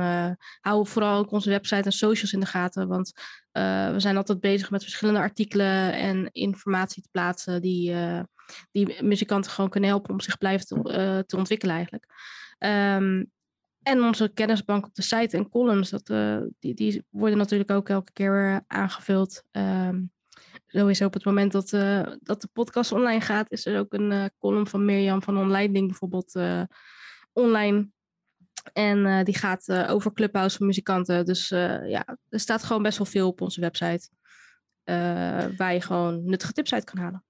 hou 0.61 0.87
vooral 0.87 1.19
ook 1.19 1.31
onze 1.31 1.51
website 1.51 1.83
en 1.83 1.93
socials 1.93 2.33
in 2.33 2.41
de 2.41 2.47
gaten, 2.47 2.89
want 2.89 3.13
we 3.53 3.95
zijn 3.97 4.17
altijd 4.17 4.41
bezig 4.41 4.71
met 4.71 4.83
verschillende 4.83 5.21
artikelen 5.21 5.93
en 5.93 6.29
informatie 6.33 7.03
te 7.03 7.09
plaatsen 7.11 7.61
die, 7.63 7.95
die 8.73 9.03
muzikanten 9.03 9.51
gewoon 9.51 9.71
kunnen 9.71 9.91
helpen 9.91 10.11
om 10.11 10.21
zich 10.21 10.39
blijven 10.39 10.67
te, 10.67 11.25
te 11.27 11.37
ontwikkelen 11.37 11.75
eigenlijk. 11.75 12.07
Um, 12.59 13.33
en 13.85 14.03
onze 14.03 14.29
kennisbank 14.35 14.87
op 14.87 14.95
de 14.95 15.03
site 15.03 15.37
en 15.37 15.49
columns, 15.49 15.91
dat, 15.91 16.11
uh, 16.11 16.41
die, 16.59 16.75
die 16.75 17.05
worden 17.11 17.39
natuurlijk 17.39 17.71
ook 17.71 17.89
elke 17.89 18.13
keer 18.13 18.65
aangevuld. 18.67 19.43
Um, 19.53 20.13
is 20.67 21.01
op 21.01 21.15
het 21.15 21.25
moment 21.25 21.53
dat, 21.53 21.73
uh, 21.73 22.07
dat 22.21 22.41
de 22.41 22.49
podcast 22.53 22.93
online 22.93 23.21
gaat, 23.21 23.51
is 23.51 23.67
er 23.67 23.79
ook 23.79 23.93
een 23.93 24.11
uh, 24.11 24.25
column 24.39 24.67
van 24.67 24.85
Mirjam 24.85 25.23
van 25.23 25.39
Online 25.39 25.73
Ding 25.73 25.87
bijvoorbeeld 25.87 26.39
online. 27.33 27.89
En 28.73 29.25
die 29.25 29.37
gaat 29.39 29.73
over 29.73 30.13
Clubhouse 30.13 30.57
van 30.57 30.67
muzikanten. 30.67 31.25
Dus 31.25 31.49
ja, 31.49 32.19
er 32.29 32.41
staat 32.41 32.63
gewoon 32.63 32.83
best 32.83 32.99
wel 32.99 33.07
veel 33.07 33.29
op 33.29 33.41
onze 33.41 33.61
website. 33.61 34.09
waar 35.57 35.73
je 35.73 35.81
gewoon 35.81 36.25
nuttige 36.25 36.53
tips 36.53 36.73
uit 36.73 36.85
kan 36.85 36.99
halen. 36.99 37.25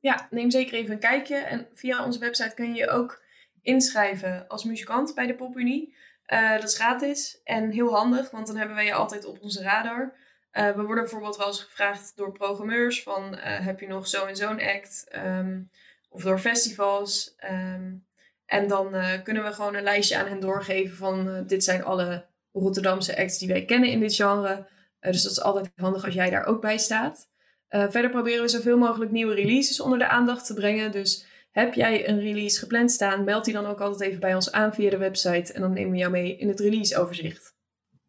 Ja, 0.00 0.26
neem 0.30 0.50
zeker 0.50 0.74
even 0.74 0.92
een 0.92 0.98
kijkje. 0.98 1.36
En 1.36 1.66
via 1.72 2.04
onze 2.04 2.18
website 2.18 2.54
kun 2.54 2.74
je 2.74 2.90
ook 2.90 3.24
inschrijven 3.66 4.48
als 4.48 4.64
muzikant 4.64 5.14
bij 5.14 5.26
de 5.26 5.34
Popunie. 5.34 5.94
Uh, 6.26 6.52
dat 6.52 6.68
is 6.68 6.74
gratis 6.74 7.40
en 7.44 7.70
heel 7.70 7.94
handig, 7.94 8.30
want 8.30 8.46
dan 8.46 8.56
hebben 8.56 8.76
wij 8.76 8.84
je 8.84 8.94
altijd 8.94 9.24
op 9.24 9.40
onze 9.40 9.62
radar. 9.62 10.14
Uh, 10.52 10.70
we 10.70 10.82
worden 10.82 11.04
bijvoorbeeld 11.04 11.36
wel 11.36 11.46
eens 11.46 11.62
gevraagd 11.62 12.12
door 12.16 12.32
programmeurs 12.32 13.02
van 13.02 13.34
uh, 13.34 13.40
heb 13.42 13.80
je 13.80 13.86
nog 13.86 14.08
zo 14.08 14.24
en 14.24 14.36
zo'n 14.36 14.60
act? 14.60 15.06
Um, 15.16 15.70
of 16.08 16.22
door 16.22 16.38
festivals. 16.38 17.34
Um, 17.50 18.06
en 18.46 18.68
dan 18.68 18.94
kunnen 19.22 19.44
we 19.44 19.52
gewoon 19.52 19.74
een 19.74 19.82
lijstje 19.82 20.16
aan 20.16 20.26
hen 20.26 20.40
doorgeven 20.40 20.96
van 20.96 21.44
dit 21.46 21.64
zijn 21.64 21.84
alle 21.84 22.26
Rotterdamse 22.52 23.18
acts 23.18 23.38
die 23.38 23.48
wij 23.48 23.64
kennen 23.64 23.90
in 23.90 24.00
dit 24.00 24.14
genre. 24.14 24.66
dus 25.00 25.22
dat 25.22 25.32
is 25.32 25.40
altijd 25.40 25.70
handig 25.76 26.04
als 26.04 26.14
jij 26.14 26.30
daar 26.30 26.44
ook 26.44 26.60
bij 26.60 26.78
staat. 26.78 27.30
verder 27.68 28.10
proberen 28.10 28.42
we 28.42 28.48
zoveel 28.48 28.78
mogelijk 28.78 29.10
nieuwe 29.10 29.34
releases 29.34 29.80
onder 29.80 29.98
de 29.98 30.08
aandacht 30.08 30.46
te 30.46 30.54
brengen. 30.54 30.92
Dus 30.92 31.26
heb 31.56 31.74
jij 31.74 32.08
een 32.08 32.20
release 32.20 32.58
gepland 32.58 32.90
staan, 32.90 33.24
meld 33.24 33.44
die 33.44 33.54
dan 33.54 33.66
ook 33.66 33.80
altijd 33.80 34.10
even 34.10 34.20
bij 34.20 34.34
ons 34.34 34.52
aan 34.52 34.74
via 34.74 34.90
de 34.90 34.96
website. 34.96 35.52
En 35.52 35.60
dan 35.60 35.72
nemen 35.72 35.90
we 35.90 35.98
jou 35.98 36.10
mee 36.10 36.36
in 36.36 36.48
het 36.48 36.60
releaseoverzicht. 36.60 37.54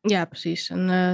Ja, 0.01 0.25
precies. 0.25 0.69
En 0.69 0.89
uh, 0.89 1.13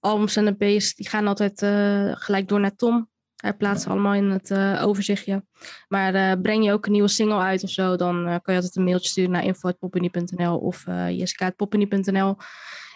albums 0.00 0.36
en 0.36 0.56
EP's 0.58 0.94
die 0.94 1.08
gaan 1.08 1.26
altijd 1.26 1.62
uh, 1.62 2.12
gelijk 2.14 2.48
door 2.48 2.60
naar 2.60 2.76
Tom. 2.76 3.08
Hij 3.36 3.54
plaatst 3.54 3.86
allemaal 3.86 4.14
in 4.14 4.30
het 4.30 4.50
uh, 4.50 4.82
overzichtje. 4.86 5.44
Maar 5.88 6.40
breng 6.40 6.64
je 6.64 6.72
ook 6.72 6.86
een 6.86 6.92
nieuwe 6.92 7.08
single 7.08 7.38
uit 7.38 7.62
of 7.62 7.70
zo, 7.70 7.96
dan 7.96 8.24
kan 8.24 8.54
je 8.54 8.60
altijd 8.60 8.76
een 8.76 8.84
mailtje 8.84 9.08
sturen 9.08 9.30
naar 9.30 9.44
info.poppeny.nl 9.44 10.58
of 10.58 10.84
jessica.poppeny.nl 11.08 12.36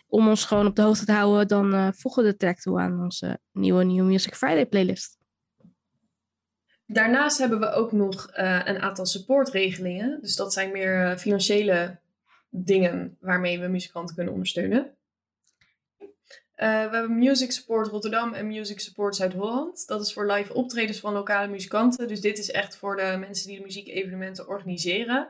om 0.08 0.28
ons 0.28 0.44
gewoon 0.44 0.66
op 0.66 0.76
de 0.76 0.82
hoogte 0.82 1.04
te 1.04 1.12
houden. 1.12 1.48
Dan 1.48 1.94
voegen 1.94 2.22
we 2.22 2.30
de 2.30 2.36
track 2.36 2.58
toe 2.58 2.80
aan 2.80 3.02
onze 3.02 3.38
nieuwe 3.52 3.84
New 3.84 4.04
Music 4.04 4.34
Friday 4.34 4.66
playlist. 4.66 5.17
Daarnaast 6.90 7.38
hebben 7.38 7.60
we 7.60 7.70
ook 7.70 7.92
nog 7.92 8.30
uh, 8.30 8.60
een 8.64 8.78
aantal 8.78 9.06
supportregelingen. 9.06 10.18
Dus 10.20 10.36
dat 10.36 10.52
zijn 10.52 10.72
meer 10.72 11.10
uh, 11.10 11.16
financiële 11.16 11.98
dingen 12.50 13.16
waarmee 13.20 13.60
we 13.60 13.66
muzikanten 13.66 14.14
kunnen 14.14 14.32
ondersteunen. 14.32 14.96
Uh, 16.00 16.06
we 16.56 16.66
hebben 16.96 17.18
Music 17.18 17.52
Support 17.52 17.88
Rotterdam 17.88 18.32
en 18.32 18.46
Music 18.46 18.80
Support 18.80 19.16
Zuid-Holland. 19.16 19.86
Dat 19.86 20.00
is 20.00 20.12
voor 20.12 20.26
live 20.32 20.54
optredens 20.54 21.00
van 21.00 21.12
lokale 21.12 21.48
muzikanten. 21.48 22.08
Dus 22.08 22.20
dit 22.20 22.38
is 22.38 22.50
echt 22.50 22.76
voor 22.76 22.96
de 22.96 23.16
mensen 23.20 23.48
die 23.48 23.56
de 23.56 23.64
muziekevenementen 23.64 24.48
organiseren. 24.48 25.28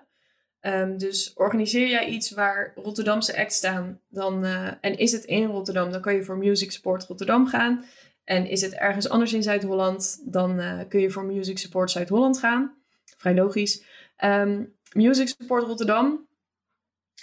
Um, 0.61 0.99
dus 0.99 1.33
organiseer 1.35 1.89
jij 1.89 2.07
iets 2.09 2.31
waar 2.31 2.73
Rotterdamse 2.75 3.37
acts 3.37 3.57
staan 3.57 4.01
dan, 4.09 4.45
en 4.81 4.99
is 4.99 5.13
het 5.13 5.25
in 5.25 5.45
Rotterdam, 5.47 5.91
dan 5.91 6.01
kan 6.01 6.15
je 6.15 6.23
voor 6.23 6.39
Music 6.39 6.73
Support 6.73 7.05
Rotterdam 7.05 7.47
gaan. 7.47 7.85
En 8.29 8.47
is 8.47 8.61
het 8.61 8.75
ergens 8.75 9.09
anders 9.09 9.33
in 9.33 9.43
Zuid-Holland, 9.43 10.23
dan 10.33 10.61
uh, 10.61 10.81
kun 10.89 11.01
je 11.01 11.11
voor 11.11 11.25
Music 11.25 11.59
Support 11.59 11.91
Zuid-Holland 11.91 12.39
gaan. 12.39 12.77
Vrij 13.17 13.35
logisch. 13.35 13.85
Um, 14.25 14.77
Music 14.93 15.29
Support 15.29 15.65
Rotterdam 15.65 16.29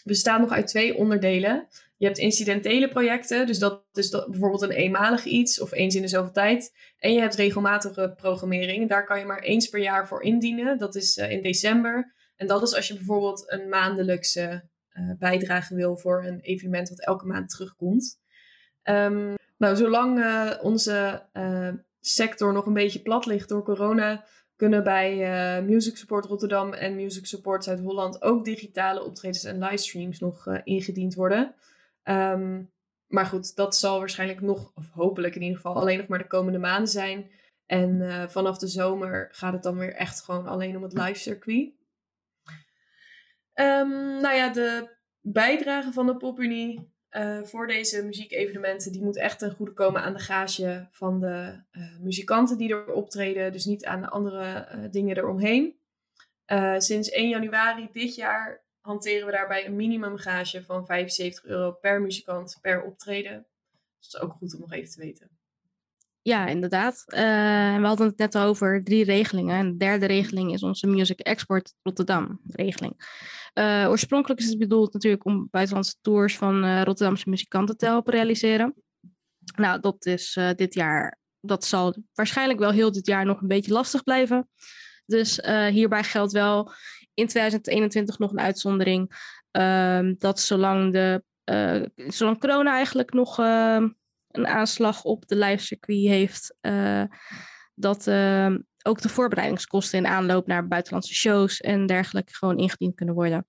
bestaat 0.03 0.39
nog 0.39 0.51
uit 0.51 0.67
twee 0.67 0.95
onderdelen. 0.95 1.67
Je 1.97 2.05
hebt 2.05 2.17
incidentele 2.17 2.87
projecten, 2.87 3.47
dus 3.47 3.59
dat 3.59 3.83
is 3.93 4.09
bijvoorbeeld 4.09 4.61
een 4.61 4.71
eenmalig 4.71 5.25
iets 5.25 5.61
of 5.61 5.71
eens 5.71 5.95
in 5.95 6.01
de 6.01 6.07
zoveel 6.07 6.31
tijd. 6.31 6.73
En 6.97 7.13
je 7.13 7.19
hebt 7.19 7.35
regelmatige 7.35 8.13
programmering. 8.17 8.89
Daar 8.89 9.05
kan 9.05 9.19
je 9.19 9.25
maar 9.25 9.41
eens 9.41 9.69
per 9.69 9.81
jaar 9.81 10.07
voor 10.07 10.23
indienen. 10.23 10.77
Dat 10.77 10.95
is 10.95 11.17
uh, 11.17 11.31
in 11.31 11.41
december. 11.41 12.13
En 12.35 12.47
dat 12.47 12.61
is 12.61 12.75
als 12.75 12.87
je 12.87 12.93
bijvoorbeeld 12.93 13.51
een 13.51 13.69
maandelijkse 13.69 14.69
uh, 14.93 15.11
bijdrage 15.19 15.75
wil 15.75 15.97
voor 15.97 16.25
een 16.25 16.39
evenement 16.39 16.89
wat 16.89 17.05
elke 17.05 17.25
maand 17.25 17.49
terugkomt. 17.49 18.19
Um, 18.83 19.35
nou, 19.57 19.75
zolang 19.75 20.19
uh, 20.19 20.51
onze 20.61 21.25
sector 21.99 22.53
nog 22.53 22.65
een 22.65 22.73
beetje 22.73 23.01
plat 23.01 23.25
ligt 23.25 23.49
door 23.49 23.63
corona, 23.63 24.25
kunnen 24.55 24.83
bij 24.83 25.17
uh, 25.59 25.65
Music 25.65 25.97
Support 25.97 26.25
Rotterdam 26.25 26.73
en 26.73 26.95
Music 26.95 27.25
Support 27.25 27.63
Zuid-Holland 27.63 28.21
ook 28.21 28.45
digitale 28.45 29.03
optredens 29.03 29.43
en 29.43 29.59
livestreams 29.59 30.19
nog 30.19 30.47
ingediend 30.63 31.13
worden. 31.13 31.55
Um, 32.03 32.73
maar 33.07 33.25
goed, 33.25 33.55
dat 33.55 33.75
zal 33.75 33.99
waarschijnlijk 33.99 34.41
nog, 34.41 34.71
of 34.75 34.89
hopelijk 34.89 35.35
in 35.35 35.41
ieder 35.41 35.55
geval, 35.55 35.75
alleen 35.75 35.97
nog 35.97 36.07
maar 36.07 36.19
de 36.19 36.27
komende 36.27 36.59
maanden 36.59 36.89
zijn. 36.89 37.31
En 37.65 38.29
vanaf 38.29 38.57
de 38.57 38.67
zomer 38.67 39.27
gaat 39.31 39.53
het 39.53 39.63
dan 39.63 39.77
weer 39.77 39.93
echt 39.93 40.21
gewoon 40.21 40.47
alleen 40.47 40.75
om 40.75 40.83
het 40.83 40.93
live 40.93 41.19
circuit. 41.19 41.73
Um, 43.53 44.21
nou 44.21 44.35
ja, 44.35 44.49
de 44.49 44.95
bijdrage 45.21 45.91
van 45.91 46.05
de 46.05 46.17
PopUnie 46.17 46.93
uh, 47.11 47.43
voor 47.43 47.67
deze 47.67 48.03
muziekevenementen, 48.03 48.91
die 48.91 49.03
moet 49.03 49.17
echt 49.17 49.39
ten 49.39 49.51
goede 49.51 49.73
komen 49.73 50.01
aan 50.01 50.13
de 50.13 50.19
gage 50.19 50.87
van 50.91 51.19
de 51.19 51.61
uh, 51.71 51.99
muzikanten 51.99 52.57
die 52.57 52.69
er 52.69 52.93
optreden, 52.93 53.51
dus 53.51 53.65
niet 53.65 53.85
aan 53.85 54.01
de 54.01 54.09
andere 54.09 54.67
uh, 54.75 54.91
dingen 54.91 55.17
eromheen. 55.17 55.79
sinds 56.77 57.09
1 57.09 57.29
januari 57.29 57.89
dit 57.91 58.15
jaar 58.15 58.63
hanteren 58.81 59.25
we 59.25 59.31
daarbij 59.31 59.65
een 59.65 59.75
minimumgage 59.75 60.63
van 60.63 60.85
75 60.85 61.45
euro 61.45 61.71
per 61.71 62.01
muzikant 62.01 62.57
per 62.61 62.83
optreden. 62.83 63.47
Dus 63.97 64.09
dat 64.09 64.21
is 64.21 64.27
ook 64.27 64.37
goed 64.37 64.53
om 64.53 64.59
nog 64.59 64.71
even 64.71 64.91
te 64.91 64.99
weten. 64.99 65.29
Ja, 66.27 66.47
inderdaad. 66.47 67.03
Uh, 67.07 67.19
we 67.79 67.85
hadden 67.85 68.07
het 68.07 68.17
net 68.17 68.37
over 68.37 68.83
drie 68.83 69.03
regelingen. 69.03 69.55
En 69.55 69.71
de 69.71 69.77
derde 69.77 70.05
regeling 70.05 70.53
is 70.53 70.63
onze 70.63 70.87
Music 70.87 71.19
Export 71.19 71.73
Rotterdam 71.83 72.39
regeling. 72.47 72.93
Uh, 73.53 73.85
oorspronkelijk 73.89 74.39
is 74.39 74.49
het 74.49 74.57
bedoeld 74.57 74.93
natuurlijk 74.93 75.25
om 75.25 75.47
buitenlandse 75.51 75.95
tours 76.01 76.37
van 76.37 76.65
uh, 76.65 76.81
Rotterdamse 76.83 77.29
muzikanten 77.29 77.77
te 77.77 77.85
helpen 77.85 78.13
realiseren. 78.13 78.75
Nou, 79.55 79.79
dat 79.79 80.05
is 80.05 80.39
dit 80.55 80.73
jaar, 80.73 81.19
dat 81.39 81.65
zal 81.65 81.95
waarschijnlijk 82.13 82.59
wel 82.59 82.71
heel 82.71 82.91
dit 82.91 83.07
jaar 83.07 83.25
nog 83.25 83.41
een 83.41 83.47
beetje 83.47 83.73
lastig 83.73 84.03
blijven. 84.03 84.49
Dus 85.05 85.39
hierbij 85.69 86.03
geldt 86.03 86.31
wel 86.31 86.71
in 87.13 87.27
2021 87.27 88.19
nog 88.19 88.31
een 88.31 88.39
uitzondering. 88.39 89.11
Ehm, 89.51 90.13
dat 90.17 90.39
zolang, 90.39 90.93
de, 90.93 91.23
zolang 92.07 92.39
corona 92.39 92.71
eigenlijk 92.71 93.13
nog 93.13 93.39
ehm, 93.39 93.87
een 94.37 94.47
aanslag 94.47 95.03
op 95.03 95.27
de 95.27 95.35
live 95.35 95.63
circuit 95.63 96.07
heeft, 96.07 96.55
uh, 96.61 97.03
dat 97.75 98.07
uh, 98.07 98.55
ook 98.83 99.01
de 99.01 99.09
voorbereidingskosten 99.09 99.99
in 99.99 100.07
aanloop 100.07 100.47
naar 100.47 100.67
buitenlandse 100.67 101.13
shows 101.13 101.61
en 101.61 101.85
dergelijke 101.85 102.33
gewoon 102.33 102.57
ingediend 102.57 102.95
kunnen 102.95 103.15
worden. 103.15 103.47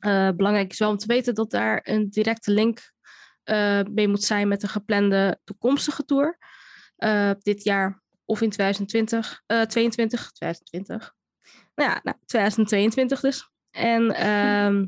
Uh, 0.00 0.30
belangrijk 0.30 0.72
is 0.72 0.78
wel 0.78 0.90
om 0.90 0.96
te 0.96 1.06
weten 1.06 1.34
dat 1.34 1.50
daar 1.50 1.80
een 1.82 2.10
directe 2.10 2.50
link 2.50 2.94
mee 3.90 4.08
moet 4.08 4.22
zijn 4.22 4.48
met 4.48 4.60
de 4.60 4.68
geplande 4.68 5.40
toekomstige 5.44 6.04
tour. 6.04 6.38
dit 7.38 7.64
jaar 7.64 8.02
of 8.24 8.40
in 8.40 8.50
2020, 8.50 9.42
22, 9.46 10.32
2020. 10.32 11.14
Nou 11.74 11.90
ja, 11.90 12.00
nou, 12.02 12.16
2022 12.26 13.20
dus. 13.20 13.50
En 13.70 14.14
ehm, 14.30 14.86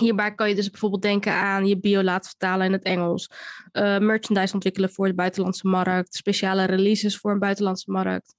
Hierbij 0.00 0.34
kan 0.34 0.48
je 0.48 0.54
dus 0.54 0.70
bijvoorbeeld 0.70 1.02
denken 1.02 1.32
aan 1.32 1.66
je 1.66 1.78
bio 1.78 2.02
laten 2.02 2.28
vertalen 2.28 2.66
in 2.66 2.72
het 2.72 2.82
Engels, 2.82 3.30
uh, 3.72 3.98
merchandise 3.98 4.54
ontwikkelen 4.54 4.90
voor 4.90 5.06
de 5.06 5.14
buitenlandse 5.14 5.66
markt, 5.66 6.14
speciale 6.14 6.64
releases 6.64 7.16
voor 7.16 7.30
een 7.30 7.38
buitenlandse 7.38 7.90
markt, 7.90 8.34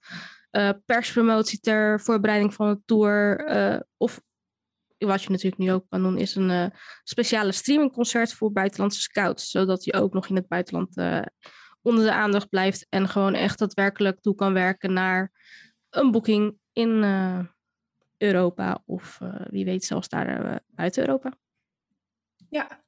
uh, 0.51 0.69
perspromotie 0.85 1.59
ter 1.59 2.01
voorbereiding 2.01 2.53
van 2.53 2.67
een 2.67 2.81
tour, 2.85 3.47
uh, 3.49 3.79
of 3.97 4.21
wat 4.97 5.23
je 5.23 5.29
natuurlijk 5.29 5.61
nu 5.61 5.71
ook 5.71 5.85
kan 5.89 6.03
doen, 6.03 6.17
is 6.17 6.35
een 6.35 6.73
speciale 7.03 7.51
streamingconcert 7.51 8.33
voor 8.33 8.51
buitenlandse 8.51 9.01
scouts, 9.01 9.49
zodat 9.49 9.83
je 9.83 9.93
ook 9.93 10.13
nog 10.13 10.27
in 10.27 10.35
het 10.35 10.47
buitenland 10.47 10.95
onder 11.81 12.03
de 12.03 12.13
aandacht 12.13 12.49
blijft 12.49 12.85
en 12.89 13.07
gewoon 13.09 13.33
echt 13.33 13.59
daadwerkelijk 13.59 14.21
toe 14.21 14.35
kan 14.35 14.53
werken 14.53 14.93
naar 14.93 15.31
een 15.89 16.11
boeking 16.11 16.57
in 16.73 17.03
Europa 18.17 18.83
of 18.85 19.19
wie 19.49 19.65
weet 19.65 19.83
zelfs 19.83 20.07
daar 20.07 20.61
buiten 20.67 21.07
Europa. 21.07 21.33
Ja, 22.49 22.83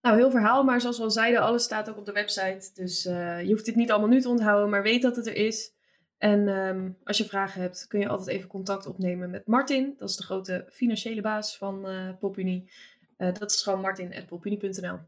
nou 0.00 0.16
heel 0.16 0.30
verhaal, 0.30 0.64
maar 0.64 0.80
zoals 0.80 0.96
we 0.96 1.02
al 1.02 1.10
zeiden, 1.10 1.40
alles 1.40 1.64
staat 1.64 1.90
ook 1.90 1.96
op 1.96 2.04
de 2.04 2.12
website. 2.12 2.70
Dus 2.74 3.06
uh, 3.06 3.42
je 3.42 3.50
hoeft 3.50 3.64
dit 3.64 3.76
niet 3.76 3.90
allemaal 3.90 4.08
nu 4.08 4.20
te 4.20 4.28
onthouden, 4.28 4.70
maar 4.70 4.82
weet 4.82 5.02
dat 5.02 5.16
het 5.16 5.26
er 5.26 5.34
is. 5.34 5.74
En 6.18 6.48
um, 6.48 6.98
als 7.04 7.18
je 7.18 7.24
vragen 7.24 7.60
hebt, 7.60 7.86
kun 7.86 8.00
je 8.00 8.08
altijd 8.08 8.28
even 8.28 8.48
contact 8.48 8.86
opnemen 8.86 9.30
met 9.30 9.46
Martin. 9.46 9.94
Dat 9.96 10.08
is 10.08 10.16
de 10.16 10.22
grote 10.22 10.68
financiële 10.70 11.20
baas 11.20 11.58
van 11.58 11.90
uh, 11.90 12.10
PopUnie. 12.18 12.70
Uh, 13.18 13.32
dat 13.32 13.50
is 13.50 13.62
gewoon 13.62 13.80
martin.popunie.nl. 13.80 14.98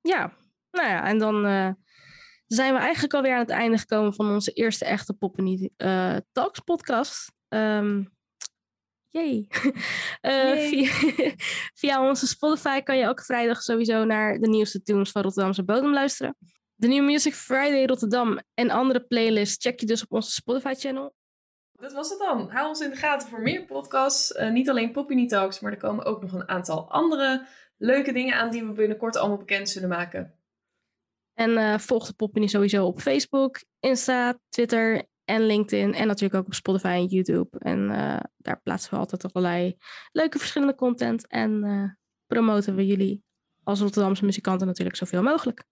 Ja, 0.00 0.32
nou 0.70 0.88
ja, 0.88 1.04
en 1.04 1.18
dan 1.18 1.34
zijn 2.46 2.72
we 2.72 2.78
eigenlijk 2.78 3.14
alweer 3.14 3.32
aan 3.32 3.38
het 3.38 3.50
einde 3.50 3.78
gekomen 3.78 4.14
van 4.14 4.32
onze 4.32 4.52
eerste 4.52 4.84
echte 4.84 5.14
PopUnie 5.14 5.72
Talks 6.32 6.60
podcast. 6.60 7.32
Um, 7.48 8.15
Yay. 9.10 9.46
Uh, 10.22 10.58
via, 10.68 10.90
via, 11.80 12.08
onze 12.08 12.26
Spotify 12.26 12.80
kan 12.80 12.96
je 12.96 13.02
elke 13.02 13.22
vrijdag 13.22 13.62
sowieso 13.62 14.04
naar 14.04 14.38
de 14.38 14.48
nieuwste 14.48 14.82
tunes 14.82 15.10
van 15.10 15.22
Rotterdamse 15.22 15.64
Bodem 15.64 15.92
luisteren. 15.92 16.36
De 16.74 16.86
New 16.86 17.04
Music 17.04 17.34
Friday 17.34 17.86
Rotterdam 17.86 18.40
en 18.54 18.70
andere 18.70 19.00
playlists 19.00 19.64
check 19.64 19.80
je 19.80 19.86
dus 19.86 20.02
op 20.02 20.12
onze 20.12 20.30
Spotify-channel. 20.30 21.14
Dat 21.72 21.92
was 21.92 22.10
het 22.10 22.18
dan. 22.18 22.50
Hou 22.50 22.68
ons 22.68 22.80
in 22.80 22.90
de 22.90 22.96
gaten 22.96 23.28
voor 23.28 23.40
meer 23.40 23.64
podcasts. 23.64 24.30
Uh, 24.30 24.50
niet 24.50 24.70
alleen 24.70 24.92
Poppy 24.92 25.26
Talks, 25.26 25.60
maar 25.60 25.72
er 25.72 25.78
komen 25.78 26.04
ook 26.04 26.22
nog 26.22 26.32
een 26.32 26.48
aantal 26.48 26.90
andere 26.90 27.46
leuke 27.76 28.12
dingen 28.12 28.34
aan 28.34 28.50
die 28.50 28.64
we 28.64 28.72
binnenkort 28.72 29.16
allemaal 29.16 29.38
bekend 29.38 29.68
zullen 29.68 29.88
maken. 29.88 30.34
En 31.34 31.50
uh, 31.50 31.78
volg 31.78 32.06
de 32.06 32.12
Poppy 32.12 32.46
sowieso 32.46 32.86
op 32.86 33.00
Facebook, 33.00 33.60
Insta, 33.80 34.38
Twitter 34.48 35.06
en 35.26 35.46
LinkedIn 35.46 35.94
en 35.94 36.06
natuurlijk 36.06 36.34
ook 36.34 36.46
op 36.46 36.54
Spotify 36.54 36.86
en 36.86 37.06
YouTube. 37.06 37.58
En 37.58 37.90
uh, 37.90 38.20
daar 38.36 38.60
plaatsen 38.62 38.90
we 38.90 38.96
altijd 38.96 39.32
allerlei 39.32 39.76
leuke 40.12 40.38
verschillende 40.38 40.74
content. 40.74 41.26
En 41.26 41.64
uh, 41.64 41.90
promoten 42.26 42.74
we 42.74 42.86
jullie 42.86 43.24
als 43.62 43.80
Rotterdamse 43.80 44.24
muzikanten 44.24 44.66
natuurlijk 44.66 44.96
zoveel 44.96 45.22
mogelijk. 45.22 45.64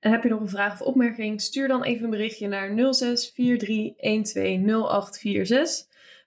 En 0.00 0.10
heb 0.10 0.22
je 0.22 0.28
nog 0.28 0.40
een 0.40 0.48
vraag 0.48 0.72
of 0.72 0.80
opmerking? 0.80 1.40
Stuur 1.40 1.68
dan 1.68 1.82
even 1.82 2.04
een 2.04 2.10
berichtje 2.10 2.48
naar 2.48 2.70
0643120846. 2.70 2.76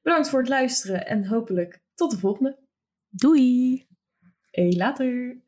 Bedankt 0.02 0.30
voor 0.30 0.40
het 0.40 0.50
luisteren 0.50 1.08
en 1.08 1.26
hopelijk 1.26 1.82
tot 1.96 2.12
de 2.12 2.18
volgende. 2.18 2.60
Doei! 3.10 3.86
Hey, 4.52 4.74
later! 4.78 5.42